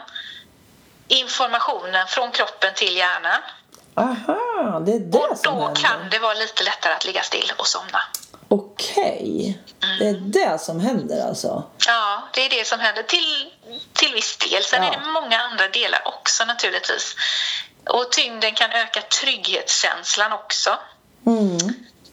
informationen 1.07 2.07
från 2.07 2.31
kroppen 2.31 2.73
till 2.75 2.95
hjärnan. 2.97 3.41
Aha, 3.95 4.79
det 4.79 4.91
är 4.91 4.99
det 4.99 5.17
Och 5.17 5.37
som 5.37 5.55
då 5.55 5.61
händer. 5.65 5.81
kan 5.81 6.09
det 6.09 6.19
vara 6.19 6.33
lite 6.33 6.63
lättare 6.63 6.93
att 6.93 7.05
ligga 7.05 7.23
still 7.23 7.51
och 7.57 7.67
somna. 7.67 8.01
Okej. 8.49 9.59
Det 9.99 10.07
är 10.07 10.13
det 10.13 10.61
som 10.61 10.79
händer 10.79 11.27
alltså? 11.27 11.63
Ja, 11.87 12.27
det 12.33 12.45
är 12.45 12.49
det 12.49 12.67
som 12.67 12.79
händer 12.79 13.03
till, 13.03 13.51
till 13.93 14.13
viss 14.13 14.37
del. 14.37 14.63
Sen 14.63 14.83
Ja. 14.83 14.89
är 14.93 14.99
det 14.99 15.05
många 15.05 15.41
andra 15.41 15.67
delar 15.67 16.01
också 16.07 16.45
naturligtvis. 16.45 17.15
Och 17.89 18.11
tyngden 18.11 18.53
kan 18.55 18.71
öka 18.71 19.01
trygghetskänslan 19.01 20.31
också. 20.33 20.79
Mm. 21.25 21.57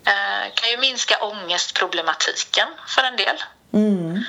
Eh, 0.06 0.54
kan 0.54 0.70
ju 0.70 0.78
minska 0.78 1.18
ångestproblematiken 1.24 2.68
för 2.88 3.02
en 3.02 3.16
del. 3.16 3.42
Mm. 3.72 4.24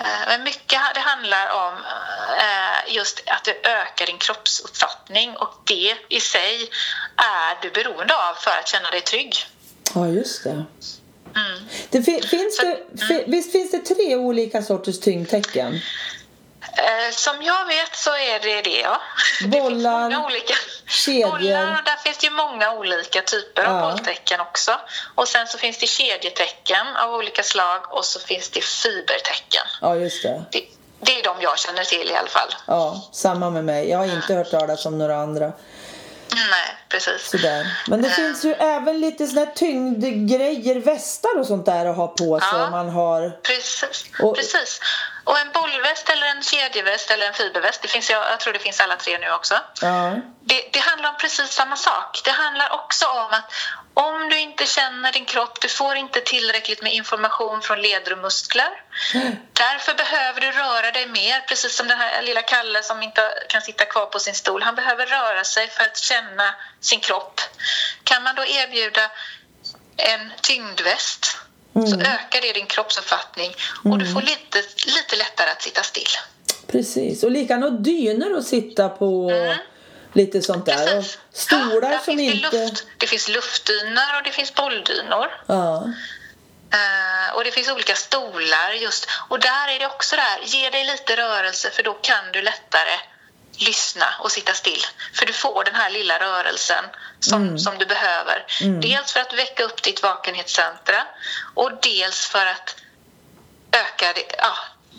Eh, 0.00 0.06
Men 0.28 0.42
mycket 0.42 0.80
det 0.94 1.00
handlar 1.00 1.50
om 1.50 1.74
eh, 2.38 2.94
just 2.94 3.22
att 3.26 3.44
det 3.44 3.66
ökar 3.68 4.06
din 4.06 4.18
kroppsuppfattning 4.18 5.36
och 5.36 5.54
det 5.64 5.96
i 6.08 6.20
sig 6.20 6.68
är 7.16 7.62
du 7.62 7.70
beroende 7.70 8.14
av 8.14 8.34
för 8.34 8.50
att 8.50 8.68
känna 8.68 8.90
dig 8.90 9.00
trygg. 9.00 9.36
Ja, 9.94 10.06
just 10.06 10.44
det. 10.44 10.50
Mm. 11.36 11.68
det 11.90 12.02
fi- 12.02 12.22
finns 12.22 12.56
det 12.58 12.78
fi- 13.08 13.24
visst 13.26 13.52
finns 13.52 13.70
det 13.70 13.78
tre 13.78 14.16
olika 14.16 14.62
sorters 14.62 15.00
tyngdtecken? 15.00 15.80
Eh, 16.76 17.10
Som 17.12 17.42
jag 17.42 17.66
vet 17.66 17.96
så 17.96 18.10
är 18.10 18.40
det 18.40 18.62
det, 18.62 18.80
ja. 18.80 19.00
Det 19.40 19.50
finns 19.50 19.62
Bollar, 19.62 20.00
många 20.02 20.26
olika. 20.26 20.54
Kedjor. 20.86 21.30
Bollar, 21.30 21.82
där 21.84 21.96
finns 22.04 22.18
det 22.18 22.26
ju 22.26 22.32
många 22.32 22.72
olika 22.72 23.22
typer 23.22 23.64
av 23.64 23.74
Ja. 23.80 23.90
bolltecken 23.90 24.40
också. 24.40 24.72
Och 25.14 25.28
sen 25.28 25.46
så 25.46 25.58
finns 25.58 25.78
det 25.78 25.86
kedjetecken 25.86 26.86
av 26.96 27.14
olika 27.14 27.42
slag 27.42 27.80
och 27.94 28.04
så 28.04 28.20
finns 28.20 28.50
det 28.50 28.60
fibertecken. 28.64 29.66
Ja, 29.80 29.96
just 29.96 30.22
det. 30.22 30.44
Det, 30.52 30.64
det 31.00 31.18
är 31.18 31.22
de 31.22 31.36
jag 31.40 31.58
känner 31.58 31.84
till 31.84 32.10
i 32.10 32.14
alla 32.14 32.28
fall. 32.28 32.54
Ja, 32.66 33.08
samma 33.12 33.50
med 33.50 33.64
mig. 33.64 33.90
Jag 33.90 33.98
har 33.98 34.04
inte 34.06 34.34
hört 34.34 34.50
talas 34.50 34.86
om 34.86 34.98
några 34.98 35.16
andra. 35.16 35.52
Nej, 36.50 36.76
precis. 36.88 37.30
Sådär. 37.30 37.66
Men 37.88 38.02
det 38.02 38.08
Eh. 38.08 38.14
finns 38.14 38.44
ju 38.44 38.52
även 38.54 39.00
lite 39.00 39.26
sådana 39.26 39.46
här 39.46 39.54
tyngdgrejer, 39.54 40.74
västar 40.80 41.38
och 41.40 41.46
sånt 41.46 41.66
där 41.66 41.86
att 41.86 41.96
ha 41.96 42.06
på 42.06 42.40
sig 42.40 42.48
Ja. 42.52 42.64
om 42.64 42.70
man 42.70 42.88
har... 42.88 43.30
Precis. 43.42 44.04
Och- 44.22 44.36
precis. 44.36 44.80
Och 45.24 45.38
en 45.38 45.52
bollväst 45.52 46.08
eller 46.08 46.26
en 46.26 46.42
kedjeväst 46.42 47.10
eller 47.10 47.26
en 47.26 47.34
fiberväst, 47.34 47.82
det 47.82 47.88
finns, 47.88 48.10
jag, 48.10 48.30
jag 48.30 48.40
tror 48.40 48.52
det 48.52 48.58
finns 48.58 48.80
alla 48.80 48.96
tre 48.96 49.18
nu 49.18 49.30
också. 49.30 49.54
Ja. 49.80 50.16
Det, 50.40 50.68
det 50.72 50.78
handlar 50.78 51.10
om 51.10 51.16
precis 51.16 51.50
samma 51.50 51.76
sak. 51.76 52.20
Det 52.24 52.30
handlar 52.30 52.72
också 52.72 53.06
om 53.06 53.28
att 53.30 53.52
om 53.94 54.28
du 54.28 54.38
inte 54.38 54.66
känner 54.66 55.12
din 55.12 55.24
kropp, 55.24 55.60
du 55.60 55.68
får 55.68 55.96
inte 55.96 56.20
tillräckligt 56.20 56.82
med 56.82 56.94
information 56.94 57.62
från 57.62 57.82
leder 57.82 58.12
och 58.12 58.18
muskler. 58.18 58.70
Därför 59.52 59.94
behöver 59.94 60.40
du 60.40 60.50
röra 60.50 60.90
dig 60.90 61.06
mer, 61.06 61.40
precis 61.40 61.76
som 61.76 61.88
den 61.88 61.98
här 61.98 62.22
lilla 62.22 62.42
Kalle 62.42 62.82
som 62.82 63.02
inte 63.02 63.44
kan 63.48 63.62
sitta 63.62 63.84
kvar 63.84 64.06
på 64.06 64.18
sin 64.18 64.34
stol. 64.34 64.62
Han 64.62 64.74
behöver 64.74 65.06
röra 65.06 65.44
sig 65.44 65.68
för 65.68 65.84
att 65.84 65.96
känna 65.98 66.54
sin 66.80 67.00
kropp. 67.00 67.40
Kan 68.04 68.22
man 68.22 68.34
då 68.34 68.44
erbjuda 68.44 69.10
en 69.96 70.32
tyngdväst 70.40 71.38
så 71.74 72.00
ökar 72.00 72.40
det 72.40 72.52
din 72.52 72.66
kroppsuppfattning 72.66 73.54
och 73.84 73.98
du 73.98 74.06
får 74.06 74.20
lite, 74.20 74.58
lite 74.86 75.16
lättare 75.16 75.50
att 75.50 75.62
sitta 75.62 75.82
still. 75.82 76.12
Precis. 76.66 77.22
Och 77.22 77.30
likadant 77.30 77.84
dynor 77.84 78.38
att 78.38 78.46
sitta 78.46 78.88
på 78.88 79.30
lite 80.12 80.42
sånt 80.42 80.66
där. 80.66 80.98
Och 80.98 81.04
Mm. 81.04 81.04
Stolar 81.32 81.90
där 81.90 81.98
som 81.98 82.04
finns 82.04 82.32
det, 82.32 82.46
inte... 82.46 82.64
luft, 82.64 82.86
det 82.98 83.06
finns 83.06 83.28
luftdynor 83.28 84.16
och 84.16 84.22
det 84.24 84.30
finns 84.30 84.54
bolldynor. 84.54 85.26
Ja. 85.46 85.84
Eh, 86.72 87.36
och 87.36 87.44
det 87.44 87.50
finns 87.50 87.70
olika 87.70 87.94
stolar 87.94 88.72
just. 88.72 89.08
Och 89.28 89.40
där 89.40 89.68
är 89.68 89.78
det 89.78 89.86
också 89.86 90.16
där, 90.16 90.38
ge 90.44 90.70
dig 90.70 90.84
lite 90.84 91.16
rörelse 91.16 91.70
för 91.70 91.82
då 91.82 91.92
kan 91.92 92.32
du 92.32 92.42
lättare 92.42 92.96
lyssna 93.58 94.06
och 94.20 94.30
sitta 94.32 94.52
still. 94.52 94.82
För 95.12 95.26
du 95.26 95.32
får 95.32 95.64
den 95.64 95.74
här 95.74 95.90
lilla 95.90 96.18
rörelsen 96.18 96.84
som, 97.20 97.58
som 97.58 97.78
du 97.78 97.86
behöver. 97.86 98.46
Dels 98.80 99.12
för 99.12 99.20
att 99.20 99.32
väcka 99.32 99.64
upp 99.64 99.82
ditt 99.82 100.02
vakenhetscentra 100.02 101.06
och 101.54 101.70
dels 101.82 102.26
för 102.26 102.46
att 102.46 102.76
öka 103.72 104.20
ja, 104.38 104.52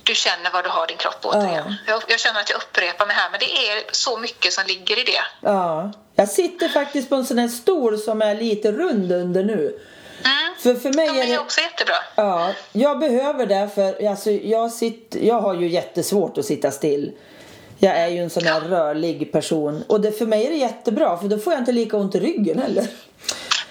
du 0.04 0.16
känner 0.16 0.52
var 0.52 0.64
du 0.64 0.70
har 0.70 0.88
din 0.88 0.98
kropp 0.98 1.20
återigen. 1.24 1.76
Jag, 1.88 2.04
jag 2.08 2.20
känner 2.20 2.40
att 2.40 2.50
jag 2.50 2.58
upprepar 2.58 3.06
mig 3.06 3.16
här 3.16 3.30
men 3.32 3.40
det 3.40 3.70
är 3.70 3.84
så 3.92 4.18
mycket 4.18 4.54
som 4.54 4.64
ligger 4.68 5.00
i 5.00 5.04
det. 5.04 5.24
ja. 5.42 5.92
Jag 6.18 6.30
sitter 6.30 6.70
faktiskt 6.70 7.10
på 7.10 7.16
en 7.16 7.26
sån 7.26 7.38
här 7.38 7.48
stol 7.48 7.98
som 7.98 8.22
är 8.22 8.36
lite 8.36 8.72
rund 8.72 9.12
under 9.12 9.44
nu. 9.44 9.80
Mm. 10.24 10.56
För, 10.60 10.76
för 10.76 10.94
mig 10.94 11.08
är 11.08 11.24
är 11.24 11.28
det... 11.28 11.40
också 11.40 11.62
jättebra. 11.62 11.96
Ja, 12.16 12.54
jag 12.72 13.00
behöver 13.00 13.46
det 13.46 13.70
för 13.76 14.10
alltså, 14.10 14.32
jag, 14.32 14.72
sitter, 14.72 15.20
jag 15.20 15.42
har 15.42 15.54
ju 15.54 15.68
jättesvårt 15.68 16.38
att 16.38 16.46
sitta 16.46 16.72
still. 16.72 17.12
Jag 17.78 17.96
är 17.98 18.08
ju 18.08 18.20
en 18.24 18.30
sån 18.30 18.44
här 18.46 18.62
rörlig 18.62 19.32
person. 19.32 19.84
Och 19.88 20.02
det, 20.02 20.12
för 20.12 20.26
mig 20.26 20.46
är 20.46 20.50
det 20.50 20.56
jättebra 20.56 21.18
för 21.18 21.28
då 21.28 21.38
får 21.40 21.54
jag 21.54 21.62
inte 21.62 21.72
lika 21.72 21.98
ont 21.98 22.16
i 22.16 22.20
ryggen 22.20 22.60
heller. 22.62 22.88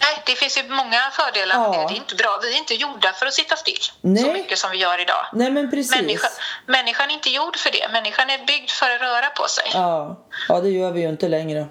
Nej, 0.00 0.22
det 0.26 0.32
finns 0.34 0.58
ju 0.58 0.62
många 0.68 1.00
fördelar 1.12 1.58
med 1.58 1.68
Ja. 1.68 1.72
det. 1.82 1.88
Det 1.88 1.94
är 1.94 1.96
inte 1.96 2.14
bra. 2.14 2.38
Vi 2.42 2.54
är 2.54 2.58
inte 2.58 2.74
gjorda 2.74 3.12
för 3.12 3.26
att 3.26 3.34
sitta 3.34 3.56
still 3.56 3.78
Nej. 4.00 4.22
så 4.24 4.32
mycket 4.32 4.58
som 4.58 4.70
vi 4.70 4.76
gör 4.78 5.00
idag. 5.00 5.26
Nej 5.32 5.50
men 5.50 5.70
precis. 5.70 5.96
Människan, 5.96 6.30
människan 6.66 7.10
är 7.10 7.14
inte 7.14 7.30
gjord 7.30 7.56
för 7.56 7.70
det. 7.72 7.88
Människan 7.92 8.30
är 8.30 8.38
byggd 8.46 8.70
för 8.70 8.90
att 8.90 9.00
röra 9.00 9.30
på 9.30 9.48
sig. 9.48 9.64
Ja. 9.74 10.16
ja, 10.48 10.60
det 10.60 10.68
gör 10.70 10.90
vi 10.90 11.00
ju 11.00 11.08
inte 11.08 11.28
längre. 11.28 11.66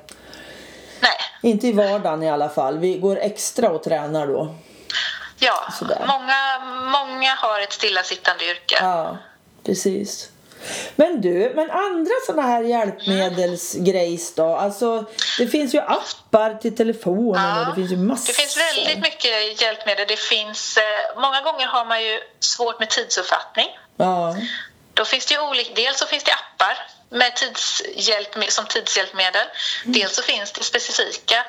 Nej. 0.99 1.51
Inte 1.51 1.67
i 1.67 1.71
vardagen 1.71 2.23
i 2.23 2.29
alla 2.29 2.49
fall. 2.49 2.77
Vi 2.79 2.97
går 2.97 3.19
extra 3.19 3.69
och 3.69 3.83
tränar 3.83 4.27
då. 4.27 4.55
Ja, 5.39 5.63
Sådär. 5.79 6.05
många, 6.07 6.59
många 6.91 7.35
har 7.35 7.59
ett 7.59 7.73
stillasittande 7.73 8.45
yrke. 8.45 8.77
Ja, 8.81 9.17
precis. 9.65 10.29
Men 10.95 11.21
du, 11.21 11.51
men 11.55 11.71
andra 11.71 12.11
såna 12.25 12.41
här 12.41 12.63
hjälpmedelsgrejs 12.63 14.35
då? 14.35 14.55
Alltså, 14.55 15.05
det 15.37 15.47
finns 15.47 15.75
ju 15.75 15.79
appar 15.79 16.53
till 16.61 16.75
telefonen 16.75 17.59
och 17.59 17.65
det 17.65 17.75
finns 17.75 17.91
ju 17.91 17.97
massor. 17.97 18.27
Det 18.27 18.33
finns 18.33 18.57
väldigt 18.57 18.99
mycket 18.99 19.61
hjälpmedel. 19.61 20.05
Det 20.07 20.19
finns, 20.19 20.77
eh, 20.77 21.21
många 21.21 21.41
gånger 21.41 21.67
har 21.67 21.85
man 21.85 22.03
ju 22.03 22.19
svårt 22.39 22.79
med 22.79 22.89
tidsuppfattning. 22.89 23.67
Ja, 23.97 24.35
Då 24.93 25.05
finns 25.05 25.25
det 25.25 25.33
ju 25.33 25.41
olika, 25.41 25.73
dels 25.75 25.99
så 25.99 26.05
finns 26.05 26.23
det 26.23 26.31
appar 26.33 26.77
med 27.09 27.35
tidshjälp, 27.35 28.51
som 28.51 28.65
tidshjälpmedel. 28.65 29.47
Dels 29.85 30.15
så 30.15 30.21
finns 30.21 30.51
det 30.51 30.63
specifika. 30.63 31.45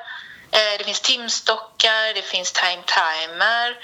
Eh, 0.51 0.79
det 0.79 0.85
finns 0.85 1.01
timstockar, 1.01 2.15
det 2.15 2.23
finns 2.23 2.53
time 2.53 2.83
timer. 2.87 3.77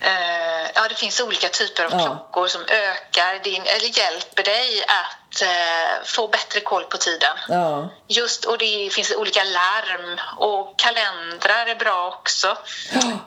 Eh, 0.00 0.70
ja, 0.74 0.88
det 0.88 0.94
finns 0.94 1.20
olika 1.20 1.48
typer 1.48 1.84
av 1.84 1.92
Ja. 1.92 1.98
klockor 2.06 2.46
som 2.48 2.60
ökar 2.68 3.42
din, 3.44 3.62
eller 3.62 3.98
hjälper 3.98 4.42
dig 4.42 4.84
att 4.88 5.42
eh, 5.42 6.04
få 6.04 6.28
bättre 6.28 6.60
koll 6.60 6.84
på 6.84 6.96
tiden. 6.96 7.36
ja, 7.48 7.88
Just, 8.08 8.44
och 8.44 8.58
det 8.58 8.90
finns 8.92 9.12
olika 9.16 9.44
larm 9.44 10.20
och 10.36 10.78
kalendrar 10.78 11.66
är 11.66 11.74
bra 11.74 12.08
också. 12.08 12.56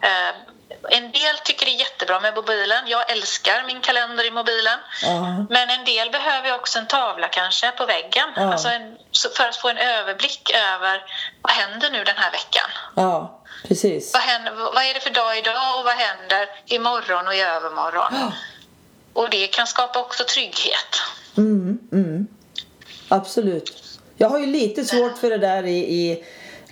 Eh, 0.01 0.29
en 0.89 1.11
del 1.11 1.37
tycker 1.43 1.65
det 1.65 1.71
är 1.71 1.79
jättebra 1.79 2.19
med 2.19 2.35
mobilen. 2.35 2.87
Jag 2.87 3.11
älskar 3.11 3.63
min 3.63 3.81
kalender 3.81 4.23
i 4.25 4.31
mobilen. 4.31 4.79
Ja. 5.01 5.45
Men 5.49 5.69
en 5.69 5.85
del 5.85 6.09
behöver 6.11 6.55
också 6.55 6.79
en 6.79 6.87
tavla 6.87 7.27
kanske 7.27 7.71
på 7.71 7.85
väggen. 7.85 8.29
Ja. 8.35 8.51
Alltså 8.51 8.67
en, 8.67 8.97
för 9.37 9.47
att 9.47 9.55
få 9.57 9.69
en 9.69 9.77
överblick 9.77 10.51
över 10.53 11.03
vad 11.41 11.51
händer 11.51 11.89
nu 11.89 12.03
den 12.03 12.17
här 12.17 12.31
veckan. 12.31 12.69
Precis. 13.67 14.13
Vad, 14.13 14.21
händer, 14.21 14.51
vad 14.51 14.83
är 14.83 14.93
det 14.93 14.99
för 14.99 15.09
dag 15.13 15.37
idag 15.37 15.79
och 15.79 15.85
vad 15.85 15.93
händer 15.93 16.47
imorgon 16.65 17.27
och 17.27 17.33
i 17.35 17.41
övermorgon? 17.41 18.31
Och 19.13 19.29
det 19.29 19.47
kan 19.47 19.67
skapa 19.67 19.99
också 19.99 20.23
trygghet. 20.23 20.91
Mm, 21.37 21.79
mm. 21.91 22.27
Absolut. 23.09 23.83
Jag 24.17 24.29
har 24.29 24.39
ju 24.39 24.45
lite 24.45 24.85
svårt 24.85 25.17
för 25.17 25.29
det 25.29 25.37
där 25.37 25.63
i, 25.63 25.77
i 25.77 26.25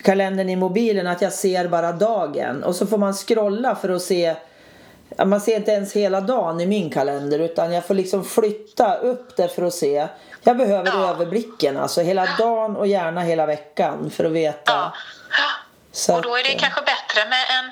kalendern 0.04 0.48
i 0.48 0.56
mobilen 0.56 1.06
att 1.06 1.22
jag 1.22 1.32
ser 1.32 1.68
bara 1.68 1.92
dagen 1.92 2.64
och 2.64 2.76
så 2.76 2.86
får 2.86 2.98
man 2.98 3.14
scrolla 3.14 3.76
för 3.76 3.88
att 3.88 4.02
se 4.02 4.34
man 5.24 5.40
ser 5.40 5.56
inte 5.56 5.70
ens 5.70 5.92
hela 5.92 6.20
dagen 6.20 6.60
i 6.60 6.66
min 6.66 6.90
kalender 6.90 7.38
utan 7.38 7.72
jag 7.72 7.86
får 7.86 7.94
liksom 7.94 8.24
flytta 8.24 8.94
upp 8.96 9.36
det 9.36 9.48
för 9.48 9.62
att 9.62 9.74
se. 9.74 10.08
Jag 10.42 10.56
behöver 10.56 10.92
Ja. 10.94 11.10
överblicken 11.10 11.76
alltså 11.76 12.00
hela 12.00 12.28
dagen 12.38 12.76
och 12.76 12.86
gärna 12.86 13.20
hela 13.20 13.46
veckan 13.46 14.10
för 14.10 14.24
att 14.24 14.32
veta. 14.32 14.72
Ja. 14.72 14.92
Så 15.98 16.14
Och 16.14 16.22
då 16.22 16.36
är 16.38 16.42
det 16.42 16.48
att, 16.48 16.54
eh, 16.54 16.60
kanske 16.60 16.82
bättre 16.82 17.24
med 17.28 17.46
en 17.50 17.66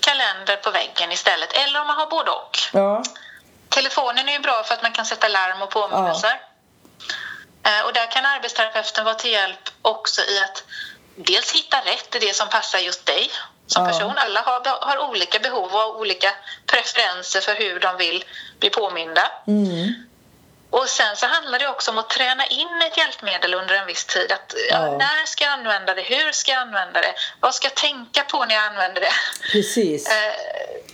kalender 0.00 0.56
på 0.56 0.70
väggen 0.70 1.12
istället. 1.12 1.52
Eller 1.52 1.80
om 1.80 1.86
man 1.86 1.96
har 1.96 2.06
både 2.06 2.30
och. 2.30 2.58
Ja, 2.72 3.02
Telefonen 3.68 4.28
är 4.28 4.32
ju 4.32 4.38
bra 4.38 4.62
för 4.64 4.74
att 4.74 4.82
man 4.82 4.92
kan 4.92 5.06
sätta 5.06 5.28
larm 5.28 5.62
och 5.62 5.70
påminnelser. 5.70 6.40
Eh, 7.66 7.86
Och 7.86 7.92
där 7.92 8.10
kan 8.10 8.24
arbetsterapeuten 8.26 9.04
vara 9.04 9.14
till 9.14 9.30
hjälp 9.32 9.70
också 9.82 10.20
i 10.22 10.38
att 10.44 10.64
dels 11.16 11.52
hitta 11.52 11.76
rätt 11.84 12.14
i 12.14 12.18
det 12.18 12.34
som 12.36 12.48
passar 12.48 12.78
just 12.78 13.06
dig 13.06 13.30
som 13.66 13.84
Ja. 13.84 13.90
person. 13.92 14.18
Alla 14.18 14.40
har, 14.40 14.86
har 14.86 14.98
olika 15.10 15.38
behov 15.38 15.74
och 15.74 16.00
olika 16.00 16.34
preferenser 16.66 17.40
för 17.40 17.54
hur 17.54 17.80
de 17.80 17.96
vill 17.96 18.24
bli 18.58 18.70
påminda. 18.70 19.30
mm, 19.46 19.94
Och 20.70 20.88
sen 20.88 21.16
så 21.16 21.26
handlar 21.26 21.58
det 21.58 21.68
också 21.68 21.90
om 21.90 21.98
att 21.98 22.10
träna 22.10 22.46
in 22.46 22.82
ett 22.86 22.96
hjälpmedel 22.98 23.54
under 23.54 23.74
en 23.74 23.86
viss 23.86 24.04
tid. 24.04 24.32
Att, 24.32 24.54
ja. 24.70 24.78
När 24.98 25.26
ska 25.26 25.44
jag 25.44 25.52
använda 25.52 25.94
det? 25.94 26.02
Hur 26.02 26.32
ska 26.32 26.50
jag 26.52 26.60
använda 26.60 27.00
det? 27.00 27.14
Vad 27.40 27.54
ska 27.54 27.66
jag 27.66 27.74
tänka 27.74 28.24
på 28.24 28.44
när 28.44 28.54
jag 28.54 28.64
använder 28.64 29.00
det? 29.00 29.12
precis. 29.52 30.08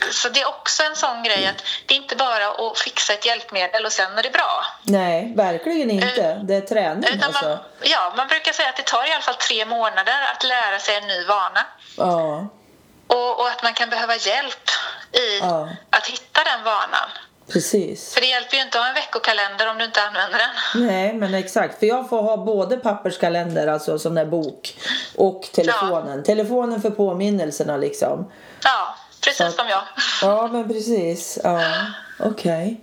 Eh, 0.05 0.11
Så 0.11 0.29
det 0.29 0.41
är 0.41 0.49
också 0.49 0.83
en 0.83 0.97
sån 0.97 1.23
grej 1.23 1.47
att 1.47 1.65
det 1.87 1.95
är 1.95 1.99
inte 1.99 2.17
bara 2.17 2.49
att 2.49 2.79
fixa 2.79 3.13
ett 3.13 3.27
hjälpmedel 3.27 3.87
och 3.87 3.93
sen 3.93 4.19
är 4.19 4.23
det 4.23 4.31
bra. 4.31 4.65
Nej, 4.83 5.33
verkligen 5.37 5.91
inte. 5.91 6.41
Det 6.45 6.55
är 6.55 6.61
träning 6.61 7.05
Utan 7.05 7.19
man, 7.19 7.45
alltså. 7.45 7.59
ja, 7.83 8.13
man 8.17 8.29
brukar 8.29 8.53
säga 8.53 8.69
att 8.69 8.77
det 8.77 8.83
tar 8.87 9.09
i 9.09 9.13
alla 9.13 9.23
fall 9.23 9.35
tre 9.35 9.65
månader 9.65 10.23
att 10.37 10.45
lära 10.45 10.79
sig 10.79 10.97
en 10.97 11.07
ny 11.07 11.25
vana. 11.25 11.67
Ja, 11.97 12.49
Och, 13.07 13.41
och 13.41 13.49
att 13.49 13.63
man 13.63 13.75
kan 13.75 13.91
behöva 13.91 14.17
hjälp 14.17 14.69
i 15.13 15.39
Ja. 15.39 15.69
att 15.91 16.07
hitta 16.07 16.45
den 16.45 16.63
vanan. 16.65 17.09
Precis. 17.49 18.15
För 18.15 18.21
det 18.21 18.27
hjälper 18.27 18.57
ju 18.57 18.63
inte 18.63 18.79
att 18.79 18.85
ha 18.85 18.89
en 18.89 18.95
veckokalender 18.95 19.71
om 19.71 19.79
du 19.79 19.85
inte 19.85 20.03
använder 20.03 20.39
den. 20.39 20.87
Nej, 20.87 21.13
men 21.13 21.35
exakt. 21.35 21.79
För 21.79 21.87
jag 21.87 22.09
får 22.09 22.23
ha 22.23 22.37
både 22.37 22.77
papperskalender, 22.77 23.67
alltså 23.67 23.99
sån 23.99 24.15
där 24.15 24.25
bok, 24.25 24.77
och 25.17 25.43
telefonen. 25.53 26.23
Telefonen 26.23 26.83
för 26.83 26.91
påminnelserna 26.91 27.77
liksom. 27.77 28.33
Ja, 28.65 28.97
precis 29.25 29.41
att- 29.41 29.55
som 29.55 29.69
jag. 29.69 29.83
Ja, 30.23 30.47
men 30.47 30.69
precis. 30.69 31.39
Ja, 31.45 31.61
okej. 32.21 32.81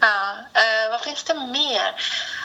Ja, 0.00 0.30
eh, 0.54 0.90
vad 0.90 1.00
finns 1.00 1.24
det 1.24 1.34
mer? 1.34 1.86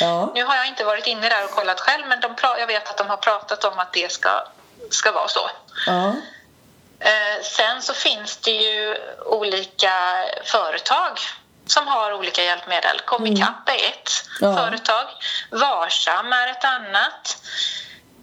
Ja. 0.00 0.32
Nu 0.34 0.44
har 0.44 0.56
jag 0.56 0.66
inte 0.66 0.84
varit 0.84 1.06
inne 1.06 1.28
där 1.28 1.44
och 1.44 1.50
kollat 1.50 1.80
själv 1.80 2.06
men 2.08 2.20
de, 2.20 2.34
jag 2.42 2.66
vet 2.66 2.88
att 2.90 2.96
de 2.96 3.10
har 3.10 3.16
pratat 3.16 3.64
om 3.64 3.78
att 3.78 3.92
det 3.92 4.12
ska, 4.12 4.46
ska 4.90 5.12
vara 5.12 5.28
så. 5.28 5.50
Ja. 5.86 6.14
Eh, 7.00 7.42
sen 7.42 7.82
så 7.82 7.94
finns 7.94 8.36
det 8.36 8.50
ju 8.50 8.96
olika 9.26 10.24
företag 10.44 11.18
som 11.66 11.86
har 11.88 12.12
olika 12.12 12.42
hjälpmedel. 12.44 13.00
Comicap 13.04 13.68
är 13.68 13.88
ett 13.88 14.10
Ja. 14.40 14.56
företag. 14.56 15.04
Varsam 15.50 16.32
är 16.32 16.48
ett 16.48 16.64
annat. 16.64 17.38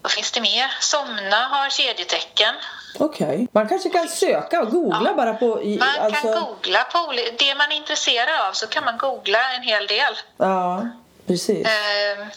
Vad 0.02 0.12
finns 0.12 0.32
det 0.32 0.42
mer? 0.42 0.74
Somna 0.80 1.36
har 1.48 1.70
kedjetecken. 1.70 2.56
Okej. 3.00 3.48
Man 3.52 3.70
kanske 3.70 3.90
kan 3.90 4.08
söka 4.08 4.62
och 4.62 4.70
googla 4.72 5.14
bara 5.14 5.34
på... 5.34 5.62
I, 5.64 5.78
Man 5.78 5.90
alltså, 6.00 6.22
kan 6.22 6.42
googla 6.46 6.84
på 6.84 7.14
det 7.40 7.56
man 7.56 7.72
är 7.72 7.76
intresserad 7.76 8.42
av 8.48 8.54
så 8.54 8.68
kan 8.68 8.86
man 8.86 8.98
googla 8.98 9.54
en 9.54 9.62
hel 9.62 9.88
del. 9.88 10.14
Ja, 10.38 10.88
precis. 11.28 11.68
Eh, 11.68 12.28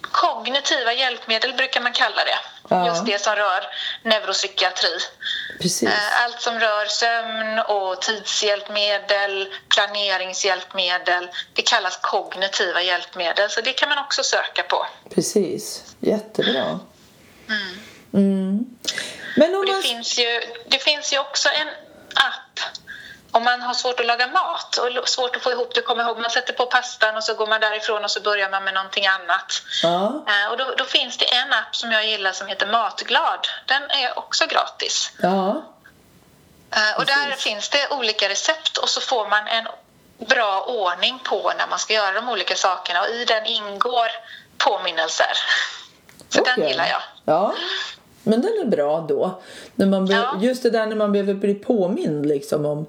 kognitiva 0.00 0.92
hjälpmedel 0.92 1.52
brukar 1.52 1.80
man 1.80 1.92
kalla 1.92 2.24
det. 2.24 2.38
Ja. 2.68 2.86
Just 2.86 3.06
det 3.06 3.20
som 3.22 3.36
rör 3.36 3.64
neuropsykiatri. 4.02 4.88
precis. 5.60 5.88
Eh, 5.88 6.22
Allt 6.24 6.40
som 6.40 6.60
rör 6.60 6.86
sömn 6.86 7.58
och 7.58 8.02
tidshjälpmedel, 8.02 9.54
planeringshjälpmedel, 9.74 11.28
det 11.52 11.62
kallas 11.62 11.98
kognitiva 12.02 12.82
hjälpmedel. 12.82 13.50
Så 13.50 13.60
det 13.60 13.72
kan 13.72 13.88
man 13.88 13.98
också 13.98 14.22
söka 14.22 14.62
på. 14.62 14.86
Precis. 15.14 15.82
Jättebra. 16.00 16.80
Mm. 18.12 18.66
Men 19.36 19.54
om 19.54 19.60
Och 19.60 19.66
det, 19.66 19.72
man... 19.72 19.82
finns 19.82 20.18
ju, 20.18 20.40
det 20.68 20.78
finns 20.78 21.12
ju 21.12 21.18
också 21.18 21.48
en 21.48 21.68
app 22.14 22.43
om 23.34 23.44
man 23.44 23.62
har 23.62 23.74
svårt 23.74 24.00
att 24.00 24.06
laga 24.06 24.26
mat 24.26 24.76
och 24.76 25.08
svårt 25.08 25.36
att 25.36 25.42
få 25.42 25.50
ihop 25.52 25.74
det, 25.74 25.80
komma 25.80 26.02
ihåg, 26.02 26.18
man 26.18 26.30
sätter 26.30 26.52
på 26.52 26.66
pastan 26.66 27.16
och 27.16 27.24
så 27.24 27.34
går 27.34 27.46
man 27.46 27.60
därifrån 27.60 28.04
och 28.04 28.10
så 28.10 28.20
börjar 28.20 28.50
man 28.50 28.64
med 28.64 28.74
någonting 28.74 29.06
annat. 29.06 29.62
Ja, 29.82 30.24
Eh, 30.28 30.50
Och 30.50 30.56
då, 30.56 30.74
då 30.78 30.84
finns 30.84 31.16
det 31.18 31.34
en 31.34 31.52
app 31.52 31.76
som 31.76 31.92
jag 31.92 32.06
gillar 32.06 32.32
som 32.32 32.46
heter 32.46 32.66
Matglad. 32.66 33.48
Den 33.66 33.82
är 33.90 34.18
också 34.18 34.46
gratis. 34.46 35.12
ja, 35.22 35.62
Eh, 36.76 36.96
Och 36.98 37.06
där 37.06 37.30
finns 37.36 37.68
det 37.68 37.88
olika 37.90 38.28
recept 38.28 38.76
och 38.78 38.88
så 38.88 39.00
får 39.00 39.28
man 39.28 39.48
en 39.48 39.68
bra 40.26 40.60
ordning 40.62 41.18
på 41.18 41.52
när 41.58 41.66
man 41.66 41.78
ska 41.78 41.94
göra 41.94 42.12
de 42.12 42.28
olika 42.28 42.56
sakerna 42.56 43.00
och 43.02 43.08
i 43.08 43.24
den 43.24 43.46
ingår 43.46 44.08
påminnelser. 44.58 45.32
Så 46.28 46.44
den 46.44 46.52
okej. 46.52 46.68
gillar 46.68 46.86
jag. 46.86 47.02
Ja, 47.24 47.54
men 48.24 48.40
den 48.42 48.52
är 48.60 48.64
bra 48.64 49.00
då. 49.08 49.40
När 49.74 49.86
man 49.86 50.06
be... 50.06 50.14
Ja. 50.14 50.38
Just 50.40 50.62
det 50.62 50.70
där 50.70 50.86
när 50.86 50.96
man 50.96 51.12
behöver 51.12 51.34
bli 51.34 51.54
påmind 51.54 52.26
liksom 52.26 52.66
om 52.66 52.86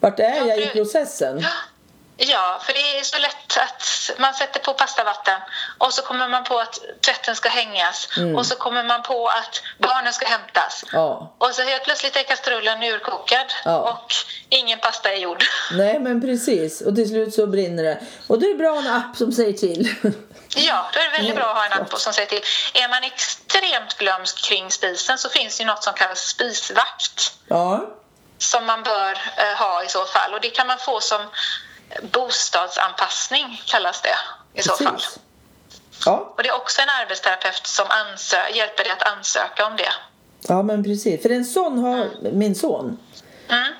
vart 0.00 0.20
är 0.20 0.24
Ja, 0.36 0.46
jag 0.46 0.58
i 0.58 0.64
det- 0.64 0.70
processen? 0.70 1.44
Ja, 2.18 2.60
för 2.66 2.72
det 2.72 2.98
är 2.98 3.02
så 3.02 3.18
lätt 3.18 3.58
att 3.60 4.18
man 4.20 4.34
sätter 4.34 4.60
på 4.60 4.72
pastavatten 4.72 5.40
och 5.78 5.92
så 5.92 6.02
kommer 6.02 6.28
man 6.28 6.44
på 6.44 6.58
att 6.58 6.78
tvätten 7.06 7.36
ska 7.36 7.48
hängas 7.48 8.08
och 8.36 8.46
så 8.46 8.56
kommer 8.56 8.84
man 8.84 9.02
på 9.02 9.26
att 9.26 9.62
barnen 9.78 10.12
ska 10.12 10.26
hämtas. 10.26 10.84
Ja, 10.92 11.34
Och 11.38 11.50
så 11.52 11.62
helt 11.62 11.84
plötsligt 11.84 12.16
är 12.16 12.22
kastrullen 12.22 12.82
urkokad 12.82 13.46
och 13.64 14.12
ingen 14.48 14.78
pasta 14.78 15.12
är 15.12 15.16
gjord. 15.16 15.44
nej 15.72 15.98
men 15.98 16.20
precis. 16.20 16.80
Och 16.80 16.94
till 16.94 17.08
slut 17.08 17.34
så 17.34 17.46
brinner 17.46 17.82
det. 17.82 17.98
Och 18.26 18.38
då 18.40 18.46
är 18.46 18.50
det 18.50 18.58
bra 18.58 18.78
en 18.78 18.86
app 18.86 19.16
som 19.16 19.32
säger 19.32 19.52
till. 19.52 19.94
Ja, 20.54 20.90
då 20.92 20.98
är 21.00 21.04
det 21.04 21.10
väldigt 21.10 21.30
Mm, 21.30 21.36
bra 21.42 21.50
att 21.50 21.56
ha 21.56 21.66
en 21.66 21.72
app 21.82 21.98
som 22.00 22.12
säger 22.12 22.28
till. 22.28 22.42
Är 22.74 22.88
man 22.88 23.04
extremt 23.04 23.98
glömsk 23.98 24.44
kring 24.44 24.70
spisen 24.70 25.18
så 25.18 25.28
finns 25.28 25.56
det 25.56 25.62
ju 25.62 25.66
något 25.66 25.84
som 25.84 25.94
kallas 25.94 26.18
spisvakt 26.20 27.32
ja, 27.48 27.86
som 28.38 28.66
man 28.66 28.82
bör 28.82 29.12
eh, 29.36 29.58
ha 29.58 29.84
i 29.84 29.88
så 29.88 30.04
fall. 30.04 30.34
Och 30.34 30.40
det 30.40 30.50
kan 30.50 30.66
man 30.66 30.78
få 30.78 31.00
som 31.00 31.20
bostadsanpassning 32.02 33.62
kallas 33.66 34.02
det 34.02 34.16
i 34.60 34.62
så 34.62 34.76
fall. 34.76 34.94
precis. 34.94 35.18
Ja, 36.04 36.32
Och 36.36 36.42
det 36.42 36.48
är 36.48 36.54
också 36.56 36.82
en 36.82 36.88
arbetsterapeut 37.02 37.66
som 37.66 37.86
hjälper 38.54 38.84
dig 38.84 38.92
att 38.92 39.02
ansöka 39.02 39.66
om 39.66 39.76
det. 39.76 39.92
ja 40.48 40.62
men 40.62 40.84
precis. 40.84 41.22
För 41.22 41.30
en 41.30 41.44
sån 41.44 41.78
har 41.78 42.10
min 42.32 42.54
son. 42.54 42.98
Mm. 43.48 43.72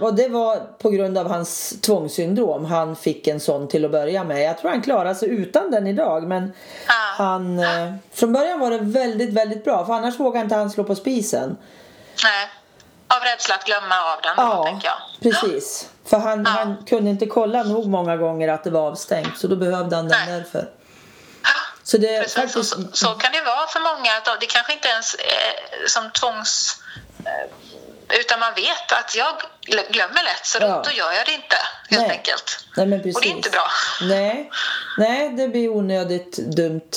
Och 0.00 0.14
det 0.14 0.28
var 0.28 0.56
på 0.78 0.90
grund 0.90 1.18
av 1.18 1.28
hans 1.30 1.80
tvångssyndrom. 1.80 2.64
Han 2.64 2.96
fick 2.96 3.26
en 3.26 3.40
sån 3.40 3.68
till 3.68 3.84
att 3.84 3.90
börja 3.90 4.24
med. 4.24 4.42
Jag 4.42 4.58
tror 4.58 4.70
han 4.70 4.82
klarar 4.82 5.14
sig 5.14 5.28
utan 5.28 5.70
den 5.70 5.86
idag. 5.86 6.22
Men 6.22 6.52
Ja. 6.88 6.92
han, 7.16 7.58
eh, 7.58 7.94
från 8.12 8.32
början 8.32 8.60
var 8.60 8.70
det 8.70 8.78
väldigt, 8.78 9.30
väldigt 9.34 9.64
bra. 9.64 9.86
För 9.86 9.92
annars 9.92 10.20
vågade 10.20 10.44
inte 10.44 10.54
han 10.54 10.70
slå 10.70 10.84
på 10.84 10.94
spisen. 10.94 11.56
Nej. 12.24 12.48
Av 13.08 13.20
rädsla 13.22 13.54
att 13.54 13.64
glömma 13.64 13.94
av 14.14 14.20
den, 14.22 14.36
då, 14.36 14.42
Ja, 14.42 14.64
tänker 14.64 14.88
jag. 14.88 15.32
precis. 15.32 15.88
För 16.06 16.18
han, 16.18 16.42
Ja. 16.44 16.50
han 16.50 16.84
kunde 16.86 17.10
inte 17.10 17.26
kolla 17.26 17.62
nog 17.62 17.86
många 17.86 18.16
gånger 18.16 18.48
att 18.48 18.64
det 18.64 18.70
var 18.70 18.88
avstängt. 18.90 19.38
Så 19.38 19.46
då 19.48 19.56
behövde 19.56 19.96
han 19.96 20.08
den 20.08 20.18
Nej. 20.26 20.38
därför. 20.38 20.68
Så 21.82 21.98
det 21.98 22.18
Precis, 22.20 22.34
faktiskt... 22.34 22.70
så, 22.70 22.82
så 22.92 23.06
kan 23.06 23.32
det 23.32 23.42
vara 23.42 23.66
för 23.66 23.80
många. 23.80 24.10
Att 24.16 24.40
det 24.40 24.46
kanske 24.46 24.72
inte 24.72 24.88
ens 24.88 25.14
är 25.14 25.86
som 25.88 26.10
tvångs... 26.10 26.82
Utan 28.20 28.40
man 28.40 28.54
vet 28.54 28.92
att 28.92 29.14
jag 29.16 29.34
gl- 29.66 29.92
glömmer 29.92 30.22
lätt, 30.24 30.46
så 30.46 30.58
då, 30.58 30.66
Ja. 30.66 30.82
då 30.84 30.90
gör 30.92 31.12
jag 31.12 31.26
det 31.26 31.32
inte, 31.32 31.56
helt 31.90 32.02
Nej. 32.02 32.10
enkelt. 32.18 32.64
Nej, 32.76 32.86
men 32.86 32.98
precis. 33.02 33.16
Och 33.16 33.22
det 33.22 33.28
är 33.28 33.36
inte 33.36 33.50
bra. 33.50 33.66
Nej, 34.02 34.50
Nej 34.98 35.28
det 35.36 35.48
blir 35.48 35.68
onödigt 35.68 36.36
dumt. 36.36 36.90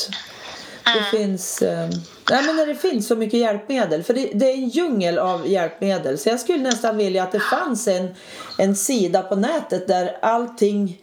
Det 0.83 0.91
Mm. 0.91 1.11
finns... 1.11 1.61
Eh, 1.61 1.89
nej, 2.29 2.43
men 2.43 2.55
när 2.55 2.65
det 2.65 2.75
finns 2.75 3.07
så 3.07 3.15
mycket 3.15 3.39
hjälpmedel. 3.39 4.03
För 4.03 4.13
det, 4.13 4.29
det 4.33 4.45
är 4.45 4.53
en 4.53 4.69
djungel 4.69 5.19
av 5.19 5.47
hjälpmedel. 5.47 6.17
Så 6.19 6.29
jag 6.29 6.39
skulle 6.39 6.57
nästan 6.63 6.97
vilja 6.97 7.23
att 7.23 7.31
det 7.31 7.39
fanns 7.39 7.87
en, 7.87 8.15
en 8.57 8.75
sida 8.75 9.21
på 9.21 9.35
nätet 9.35 9.87
där 9.87 10.17
allting 10.21 11.01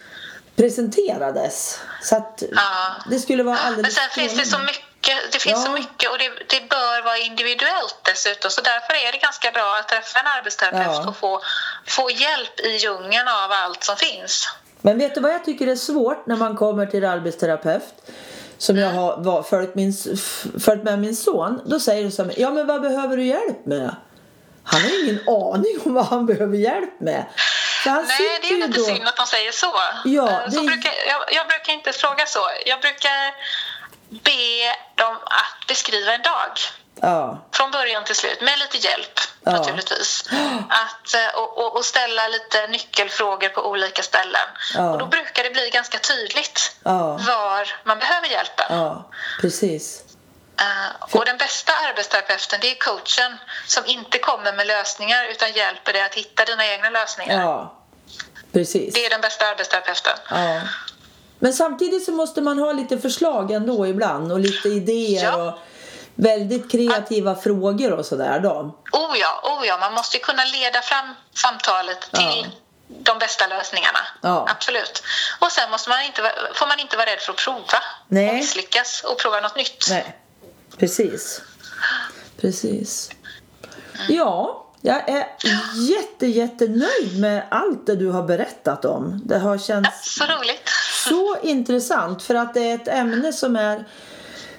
presenterades. 0.56 1.80
Så 2.02 2.16
att 2.16 2.42
Ja. 2.52 2.94
det 3.10 3.18
skulle 3.18 3.42
vara 3.42 3.58
alldeles 3.58 3.82
Men 3.96 4.08
sen 4.10 4.22
finns 4.28 4.32
det 4.38 4.44
så 4.44 4.48
strålande. 4.48 4.72
Mycket, 5.08 5.32
det 5.32 5.38
finns 5.38 5.64
så 5.64 5.68
Ja. 5.70 5.72
mycket 5.72 6.10
och 6.10 6.18
det, 6.18 6.28
det 6.48 6.68
bör 6.68 7.02
vara 7.04 7.18
individuellt 7.18 7.96
dessutom. 8.02 8.50
Så 8.50 8.60
därför 8.60 8.94
är 9.08 9.12
det 9.12 9.18
ganska 9.18 9.50
bra 9.50 9.76
att 9.80 9.88
träffa 9.88 10.18
en 10.20 10.26
arbetsterapeut 10.26 10.86
Ja. 11.02 11.08
och 11.08 11.16
få, 11.16 11.40
få 11.86 12.10
hjälp 12.10 12.60
i 12.60 12.76
djungeln 12.76 13.28
av 13.28 13.52
allt 13.52 13.84
som 13.84 13.96
finns. 13.96 14.48
Men 14.80 14.98
vet 14.98 15.14
du 15.14 15.20
vad 15.20 15.32
jag 15.32 15.44
tycker 15.44 15.66
är 15.66 15.76
svårt 15.76 16.26
när 16.26 16.36
man 16.36 16.56
kommer 16.56 16.86
till 16.86 17.04
arbetsterapeut? 17.04 17.82
Som 18.58 18.78
jag 18.78 18.90
har 18.90 19.16
var, 19.24 19.42
följt, 19.42 19.74
min, 19.74 19.92
följt 20.64 20.82
med 20.84 20.98
min 20.98 21.16
son. 21.16 21.60
Då 21.66 21.80
säger 21.80 22.04
du 22.04 22.10
så 22.10 22.24
här, 22.24 22.32
ja 22.36 22.50
men 22.50 22.66
vad 22.66 22.82
behöver 22.82 23.16
du 23.16 23.24
hjälp 23.26 23.66
med? 23.66 23.96
Han 24.64 24.80
har 24.80 25.04
ingen 25.04 25.20
aning 25.28 25.78
om 25.84 25.94
vad 25.94 26.04
han 26.06 26.26
behöver 26.26 26.56
hjälp 26.56 27.00
med. 27.00 27.24
Nej, 27.86 28.04
det 28.42 28.48
är 28.48 28.56
lite 28.66 28.78
då... 28.78 28.84
synd 28.84 29.08
att 29.08 29.16
de 29.16 29.26
säger 29.26 29.52
så. 29.52 29.72
Ja, 30.04 30.30
Eh, 30.30 30.50
så 30.50 30.60
det- 30.60 30.66
brukar, 30.66 30.92
jag, 31.08 31.20
jag 31.32 31.46
brukar 31.48 31.72
inte 31.72 31.92
fråga 31.92 32.26
så. 32.26 32.40
Jag 32.66 32.80
brukar 32.80 33.18
be 34.10 34.76
dem 34.94 35.16
att 35.24 35.66
beskriva 35.68 36.12
en 36.14 36.22
dag. 36.22 36.50
Ja, 37.00 37.38
Från 37.52 37.70
början 37.70 38.04
till 38.04 38.16
slut, 38.16 38.40
med 38.40 38.58
lite 38.58 38.76
hjälp 38.76 39.20
Ja. 39.44 39.52
naturligtvis. 39.52 40.24
Att, 40.68 41.14
eh, 41.14 41.34
och, 41.40 41.58
och, 41.58 41.76
och 41.76 41.84
ställa 41.84 42.28
lite 42.28 42.66
nyckelfrågor 42.66 43.48
på 43.48 43.66
olika 43.70 44.02
ställen. 44.02 44.48
Ja. 44.74 44.90
Och 44.90 44.98
då 44.98 45.06
brukar 45.06 45.42
det 45.44 45.50
bli 45.50 45.70
ganska 45.70 45.98
tydligt 45.98 46.76
var 46.82 47.68
man 47.84 47.98
behöver 47.98 48.28
hjälpen. 48.28 48.66
precis. 49.40 50.02
Eh, 50.60 51.16
och 51.16 51.24
den 51.24 51.36
bästa 51.36 51.72
arbetsterapeuten 51.88 52.58
det 52.60 52.70
är 52.70 52.78
coachen 52.78 53.38
som 53.66 53.86
inte 53.86 54.18
kommer 54.18 54.52
med 54.52 54.66
lösningar 54.66 55.24
utan 55.24 55.52
hjälper 55.52 55.92
dig 55.92 56.02
att 56.02 56.14
hitta 56.14 56.44
dina 56.44 56.66
egna 56.66 56.90
lösningar. 56.90 57.68
Precis. 58.52 58.94
Det 58.94 59.06
är 59.06 59.10
den 59.10 59.20
bästa 59.20 59.46
arbetsterapeuten. 59.46 60.18
Ja. 61.38 61.46
Men 61.46 61.52
samtidigt 61.52 62.04
så 62.04 62.12
måste 62.12 62.40
man 62.40 62.58
ha 62.58 62.72
lite 62.72 62.98
förslag 62.98 63.50
ändå 63.50 63.86
ibland 63.86 64.32
och 64.32 64.40
lite 64.40 64.68
idéer 64.68 65.22
Ja. 65.24 65.36
och 65.52 65.58
väldigt 66.14 66.70
kreativa 66.72 67.36
frågor 67.36 67.92
och 67.92 68.06
sådär 68.06 68.40
då. 68.40 68.50
Oh 68.92 69.16
ja, 69.18 69.40
oh 69.58 69.66
ja, 69.66 69.78
man 69.78 69.92
måste 69.94 70.16
ju 70.16 70.22
kunna 70.22 70.44
leda 70.44 70.80
fram 70.82 71.14
samtalet 71.34 72.00
till 72.00 72.44
Ja. 72.44 72.46
de 72.88 73.18
bästa 73.18 73.46
lösningarna. 73.46 73.98
Ja. 74.22 74.46
Absolut. 74.50 75.02
Och 75.40 75.52
sen 75.52 75.70
måste 75.70 75.88
man 75.90 76.02
inte, 76.02 76.22
får 76.54 76.66
man 76.66 76.80
inte 76.80 76.96
vara 76.96 77.06
rädd 77.10 77.18
för 77.20 77.32
att 77.32 77.38
prova 77.38 77.78
Nej. 78.08 78.28
och 78.28 78.34
misslyckas 78.34 79.02
och 79.04 79.18
prova 79.18 79.40
något 79.40 79.56
nytt. 79.56 79.86
Nej, 79.90 80.16
precis. 80.78 81.40
Precis. 82.40 83.10
Ja, 84.08 84.62
jag 84.80 85.08
är 85.08 85.26
jätte, 85.90 86.26
jättenöjd 86.26 87.20
med 87.20 87.46
allt 87.50 87.86
det 87.86 87.96
du 87.96 88.10
har 88.10 88.22
berättat 88.22 88.84
om. 88.84 89.20
Det 89.24 89.38
har 89.38 89.54
Ja, 89.54 89.58
känts 89.62 90.14
så 90.18 90.24
roligt. 90.24 90.70
Så 91.08 91.36
intressant 91.42 92.22
för 92.22 92.34
att 92.34 92.54
det 92.54 92.70
är 92.70 92.74
ett 92.74 92.88
ämne 92.88 93.32
som 93.32 93.56
är, 93.56 93.84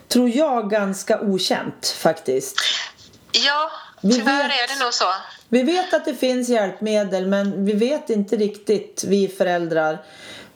tror 0.08 0.30
jag, 0.30 0.70
ganska 0.70 1.20
okänt 1.22 1.88
faktiskt. 2.00 2.56
Ja, 3.32 3.72
tyvärr 4.02 4.44
vet- 4.48 4.52
är 4.72 4.78
det 4.78 4.84
nog 4.84 4.94
så. 4.94 5.06
Vi 5.50 5.64
vet 5.64 5.94
att 5.94 6.06
det 6.06 6.14
finns 6.16 6.50
hjälpmedel 6.50 7.28
men 7.28 7.66
vi 7.66 7.74
vet 7.74 8.10
inte 8.10 8.36
riktigt, 8.36 9.04
vi 9.08 9.28
föräldrar, 9.28 9.98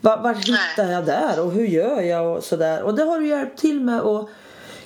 var, 0.01 0.17
var 0.17 0.33
hittar 0.33 0.91
jag 0.91 1.05
där 1.05 1.39
och 1.39 1.51
hur 1.51 1.65
gör 1.67 2.01
jag 2.01 2.37
och 2.37 2.43
sådär. 2.43 2.81
Och 2.81 2.93
det 2.95 3.03
har 3.03 3.19
du 3.19 3.27
hjälpt 3.27 3.59
till 3.59 3.81
med 3.81 4.01
att 4.01 4.29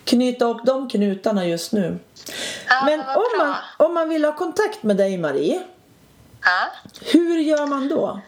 knyta 0.03 0.45
upp 0.45 0.65
de 0.65 0.89
knutarna 0.89 1.45
just 1.45 1.71
nu. 1.71 1.99
Ja, 2.69 2.85
Men 2.85 2.99
om 2.99 3.23
man, 3.37 3.55
om 3.77 3.93
man 3.93 4.09
vill 4.09 4.25
ha 4.25 4.35
kontakt 4.35 4.83
med 4.83 4.97
dig 4.97 5.17
Marie, 5.17 5.61
Ja. 6.43 6.67
hur 7.05 7.37
gör 7.39 7.67
man 7.67 7.87
då? 7.89 8.19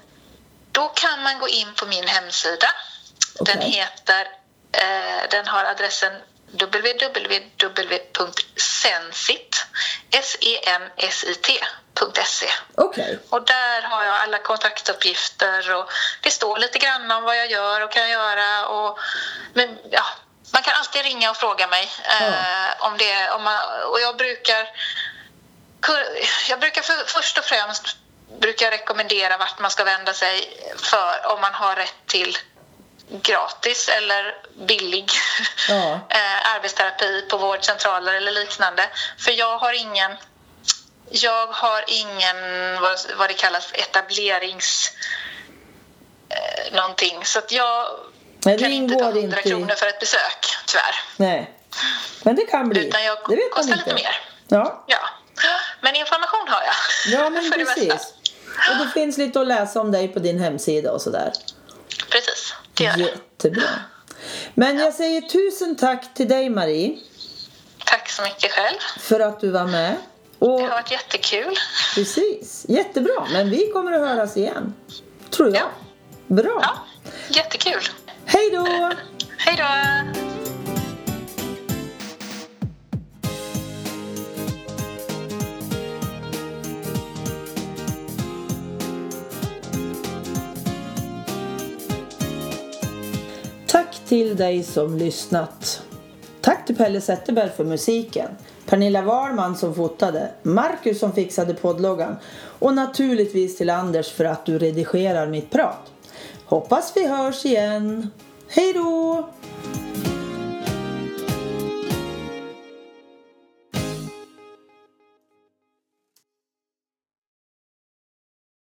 Då 0.77 0.87
kan 0.87 1.23
man 1.23 1.39
gå 1.39 1.47
in 1.47 1.73
på 1.73 1.85
min 1.85 2.07
hemsida. 2.07 2.67
Den 3.39 3.57
Okej. 3.57 3.69
heter, 3.69 4.27
eh, 4.71 5.29
den 5.29 5.47
har 5.47 5.63
adressen 5.65 6.13
www.sensit, 6.51 8.05
S-E-N-S-I-T.se. 10.11 11.59
Okej, 12.75 13.19
Och 13.29 13.45
där 13.45 13.81
har 13.81 14.03
jag 14.03 14.15
alla 14.15 14.37
kontaktuppgifter 14.39 15.75
och 15.75 15.89
det 16.21 16.31
står 16.31 16.57
lite 16.57 16.79
grann 16.79 17.11
om 17.11 17.23
vad 17.23 17.37
jag 17.37 17.51
gör 17.51 17.81
och 17.81 17.91
kan 17.91 18.09
göra. 18.09 18.67
Och, 18.67 18.99
men, 19.53 19.77
ja, 19.91 20.03
man 20.53 20.63
kan 20.63 20.73
alltid 20.75 21.03
ringa 21.03 21.29
och 21.31 21.37
fråga 21.37 21.67
mig 21.67 21.91
eh, 22.03 22.69
om 22.79 22.97
det. 22.97 23.29
Om 23.29 23.43
man, 23.43 23.59
och 23.83 23.99
jag 24.01 24.17
brukar, 24.17 24.69
jag 26.49 26.59
brukar 26.59 26.81
för, 26.81 27.05
först 27.07 27.37
och 27.37 27.43
främst 27.43 27.97
brukar 28.39 28.65
jag 28.65 28.73
rekommendera 28.73 29.37
vart 29.37 29.59
man 29.59 29.71
ska 29.71 29.83
vända 29.83 30.13
sig 30.13 30.57
för 30.77 31.31
om 31.33 31.41
man 31.41 31.53
har 31.53 31.75
rätt 31.75 31.95
till 32.05 32.37
gratis 33.09 33.89
eller 33.89 34.35
billig 34.67 35.11
Ja. 35.69 35.93
eh, 36.09 36.55
arbetsterapi 36.55 37.21
på 37.29 37.37
vårdcentraler 37.37 38.13
eller 38.13 38.31
liknande. 38.31 38.89
För 39.19 39.31
jag 39.31 39.57
har 39.57 39.73
ingen 39.73 40.11
jag 41.09 41.47
har 41.47 41.83
ingen, 41.87 42.37
vad, 43.17 43.29
det 43.29 43.33
kallas, 43.33 43.71
etablerings... 43.73 44.91
Eh, 46.29 46.73
någonting. 46.75 47.25
Så 47.25 47.39
att 47.39 47.51
jag 47.51 47.87
Nej, 48.45 48.59
kan 48.59 48.71
inte 48.71 48.95
ta 48.95 48.99
ingår 48.99 49.19
100 49.19 49.37
inte 49.37 49.49
kronor 49.49 49.75
för 49.75 49.87
ett 49.87 49.99
besök, 49.99 50.55
tyvärr. 50.65 50.95
nej. 51.17 51.53
Men 52.23 52.35
det 52.35 52.45
kan 52.45 52.69
bli. 52.69 52.87
Utan 52.87 53.03
jag 53.03 53.17
det 53.29 53.35
vet 53.35 53.51
kostar 53.51 53.75
lite 53.75 53.93
mer. 53.93 54.19
Ja, 54.47 54.83
Ja. 54.87 54.99
Men 55.81 55.95
information 55.95 56.47
har 56.47 56.61
jag. 56.63 56.75
ja 57.13 57.29
men 57.29 57.43
för 57.51 57.59
det 57.59 57.65
mesta. 57.65 57.81
precis. 57.81 58.13
Och 58.71 58.85
det 58.85 58.91
finns 58.93 59.17
lite 59.17 59.41
att 59.41 59.47
läsa 59.47 59.81
om 59.81 59.91
dig 59.91 60.07
på 60.07 60.19
din 60.19 60.39
hemsida 60.39 60.91
och 60.91 61.01
sådär. 61.01 61.31
Precis, 62.09 62.53
det 62.73 62.83
gör. 62.83 62.97
Jättebra. 62.97 63.69
Men 64.53 64.77
jag 64.77 64.93
säger 64.93 65.21
tusen 65.21 65.75
tack 65.75 66.13
till 66.13 66.27
dig 66.27 66.49
Marie 66.49 66.97
Tack 67.85 68.09
så 68.09 68.21
mycket 68.21 68.51
själv. 68.51 68.77
för 68.99 69.19
att 69.19 69.39
du 69.39 69.51
var 69.51 69.65
med. 69.65 69.95
Och 70.39 70.57
Det 70.57 70.63
har 70.63 70.69
varit 70.69 70.91
jättekul. 70.91 71.53
precis, 71.95 72.65
jättebra. 72.69 73.27
Men 73.31 73.49
vi 73.49 73.67
kommer 73.73 73.91
att 73.91 73.99
höras 74.09 74.37
igen. 74.37 74.73
Tror 75.29 75.47
jag. 75.49 75.57
Ja. 75.57 75.69
Bra. 76.27 76.59
Ja, 76.61 76.77
jättekul. 77.29 77.81
Hej 78.25 78.49
då! 78.51 78.91
Hej 79.37 79.55
då! 79.57 80.26
Till 94.07 94.35
dig 94.35 94.63
som 94.63 94.97
lyssnat. 94.97 95.81
Tack 96.41 96.65
till 96.65 96.75
Pelle 96.75 97.01
Zetterberg 97.01 97.49
för 97.49 97.63
musiken. 97.63 98.29
Pernilla 98.65 99.01
Wahlman 99.01 99.55
som 99.55 99.75
fotade. 99.75 100.29
Marcus 100.43 100.99
som 100.99 101.13
fixade 101.13 101.53
poddloggan. 101.53 102.15
Och 102.59 102.73
naturligtvis 102.73 103.57
till 103.57 103.69
Anders 103.69 104.11
för 104.11 104.25
att 104.25 104.45
du 104.45 104.59
redigerar 104.59 105.27
mitt 105.27 105.49
prat. 105.49 105.91
Hoppas 106.45 106.93
vi 106.95 107.07
hörs 107.07 107.45
igen. 107.45 108.09
Hej 108.47 108.73
då! 108.73 109.27